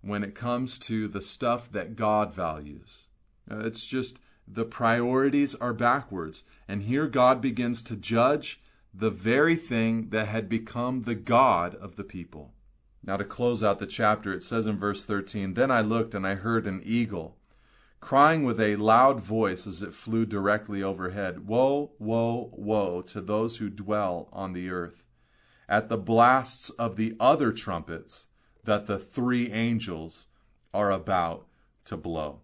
when 0.03 0.23
it 0.23 0.35
comes 0.35 0.79
to 0.79 1.09
the 1.09 1.23
stuff 1.23 1.71
that 1.73 1.97
God 1.97 2.35
values. 2.35 3.07
Uh, 3.51 3.61
it's 3.61 3.87
just 3.87 4.19
the 4.47 4.65
priorities 4.65 5.55
are 5.57 5.73
backwards. 5.73 6.43
And 6.67 6.83
here 6.83 7.07
God 7.07 7.41
begins 7.41 7.83
to 7.85 7.97
judge 7.97 8.61
the 8.93 9.11
very 9.11 9.57
thing 9.57 10.11
that 10.11 10.29
had 10.29 10.49
become 10.49 11.03
the 11.03 11.15
God 11.15 11.75
of 11.75 11.97
the 11.97 12.05
people. 12.05 12.53
Now, 13.03 13.17
to 13.17 13.25
close 13.25 13.63
out 13.63 13.79
the 13.79 13.87
chapter, 13.87 14.33
it 14.33 14.43
says 14.43 14.67
in 14.67 14.79
verse 14.79 15.05
13 15.05 15.55
Then 15.55 15.71
I 15.71 15.81
looked 15.81 16.15
and 16.15 16.27
I 16.27 16.35
heard 16.35 16.67
an 16.67 16.83
eagle 16.85 17.37
crying 18.01 18.45
with 18.45 18.61
a 18.61 18.77
loud 18.77 19.21
voice 19.21 19.67
as 19.67 19.83
it 19.83 19.95
flew 19.95 20.25
directly 20.27 20.83
overhead 20.83 21.47
Woe, 21.47 21.93
woe, 21.99 22.51
woe 22.53 23.03
to 23.03 23.21
those 23.21 23.59
who 23.59 23.69
dwell 23.71 24.29
on 24.33 24.53
the 24.53 24.71
earth, 24.71 25.07
at 25.69 25.89
the 25.89 25.99
blasts 25.99 26.71
of 26.71 26.97
the 26.97 27.15
other 27.21 27.53
trumpets 27.53 28.27
that 28.65 28.87
the 28.87 28.99
three 28.99 29.53
angels 29.53 30.27
are 30.75 30.91
about 30.91 31.47
to 31.85 31.97
blow. 31.97 32.41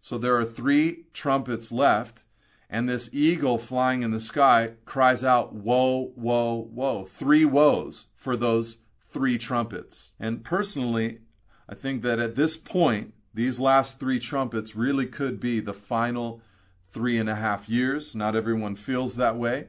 So 0.00 0.16
there 0.16 0.36
are 0.36 0.44
three 0.44 1.04
trumpets 1.12 1.70
left, 1.70 2.24
and 2.70 2.88
this 2.88 3.10
eagle 3.12 3.58
flying 3.58 4.02
in 4.02 4.12
the 4.12 4.20
sky 4.20 4.70
cries 4.84 5.24
out, 5.24 5.52
Woe, 5.52 6.12
woe, 6.14 6.68
woe. 6.72 7.04
Three 7.04 7.44
woes 7.44 8.06
for 8.14 8.36
those 8.36 8.78
three 9.00 9.36
trumpets. 9.36 10.12
And 10.20 10.44
personally, 10.44 11.18
I 11.68 11.74
think 11.74 12.02
that 12.02 12.20
at 12.20 12.36
this 12.36 12.56
point, 12.56 13.12
these 13.34 13.58
last 13.58 13.98
three 13.98 14.20
trumpets 14.20 14.76
really 14.76 15.06
could 15.06 15.40
be 15.40 15.58
the 15.58 15.74
final 15.74 16.40
three 16.86 17.18
and 17.18 17.28
a 17.28 17.34
half 17.34 17.68
years. 17.68 18.14
Not 18.14 18.36
everyone 18.36 18.76
feels 18.76 19.16
that 19.16 19.36
way, 19.36 19.66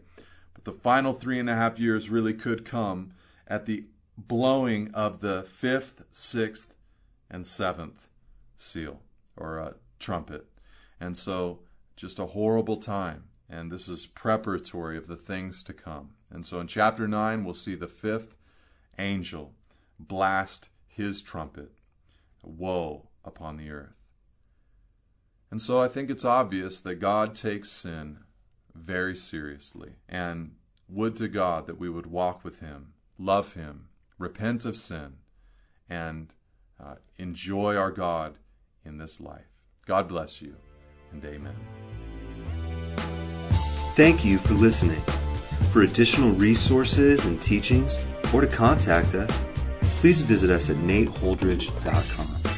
but 0.53 0.63
the 0.63 0.71
final 0.71 1.13
three 1.13 1.39
and 1.39 1.49
a 1.49 1.55
half 1.55 1.79
years 1.79 2.09
really 2.11 2.35
could 2.35 2.65
come 2.65 3.13
at 3.47 3.65
the 3.65 3.85
blowing 4.15 4.91
of 4.93 5.21
the 5.21 5.43
fifth, 5.43 6.05
sixth, 6.11 6.75
and 7.31 7.47
seventh 7.47 8.07
seal 8.57 9.01
or 9.35 9.57
a 9.57 9.75
trumpet. 9.97 10.45
And 10.99 11.17
so, 11.17 11.61
just 11.95 12.19
a 12.19 12.27
horrible 12.27 12.77
time. 12.77 13.25
And 13.49 13.71
this 13.71 13.87
is 13.89 14.05
preparatory 14.05 14.97
of 14.97 15.07
the 15.07 15.15
things 15.17 15.61
to 15.63 15.73
come. 15.73 16.11
And 16.29 16.45
so, 16.45 16.59
in 16.59 16.67
chapter 16.67 17.07
9, 17.07 17.43
we'll 17.43 17.53
see 17.53 17.75
the 17.75 17.87
fifth 17.87 18.35
angel 18.97 19.53
blast 19.99 20.69
his 20.87 21.21
trumpet. 21.21 21.71
Woe 22.43 23.09
upon 23.23 23.57
the 23.57 23.69
earth. 23.69 24.01
And 25.51 25.61
so, 25.61 25.81
I 25.81 25.87
think 25.87 26.09
it's 26.09 26.25
obvious 26.25 26.79
that 26.81 26.95
God 26.95 27.35
takes 27.35 27.69
sin 27.69 28.19
very 28.73 29.15
seriously. 29.15 29.95
And 30.07 30.55
would 30.87 31.15
to 31.17 31.27
God 31.27 31.67
that 31.67 31.79
we 31.79 31.89
would 31.89 32.05
walk 32.05 32.43
with 32.43 32.59
Him, 32.59 32.93
love 33.17 33.53
Him, 33.53 33.87
repent 34.17 34.65
of 34.65 34.77
sin, 34.77 35.17
and 35.89 36.33
uh, 36.79 36.95
enjoy 37.17 37.75
our 37.75 37.91
God 37.91 38.37
in 38.83 38.97
this 38.97 39.19
life. 39.19 39.47
God 39.85 40.07
bless 40.07 40.41
you, 40.41 40.55
and 41.11 41.23
amen. 41.25 41.55
Thank 43.95 44.23
you 44.23 44.37
for 44.37 44.53
listening. 44.53 45.01
For 45.71 45.83
additional 45.83 46.31
resources 46.33 47.25
and 47.25 47.41
teachings, 47.41 47.97
or 48.33 48.41
to 48.41 48.47
contact 48.47 49.15
us, 49.15 49.45
please 49.81 50.21
visit 50.21 50.49
us 50.49 50.69
at 50.69 50.75
nateholdridge.com. 50.77 52.50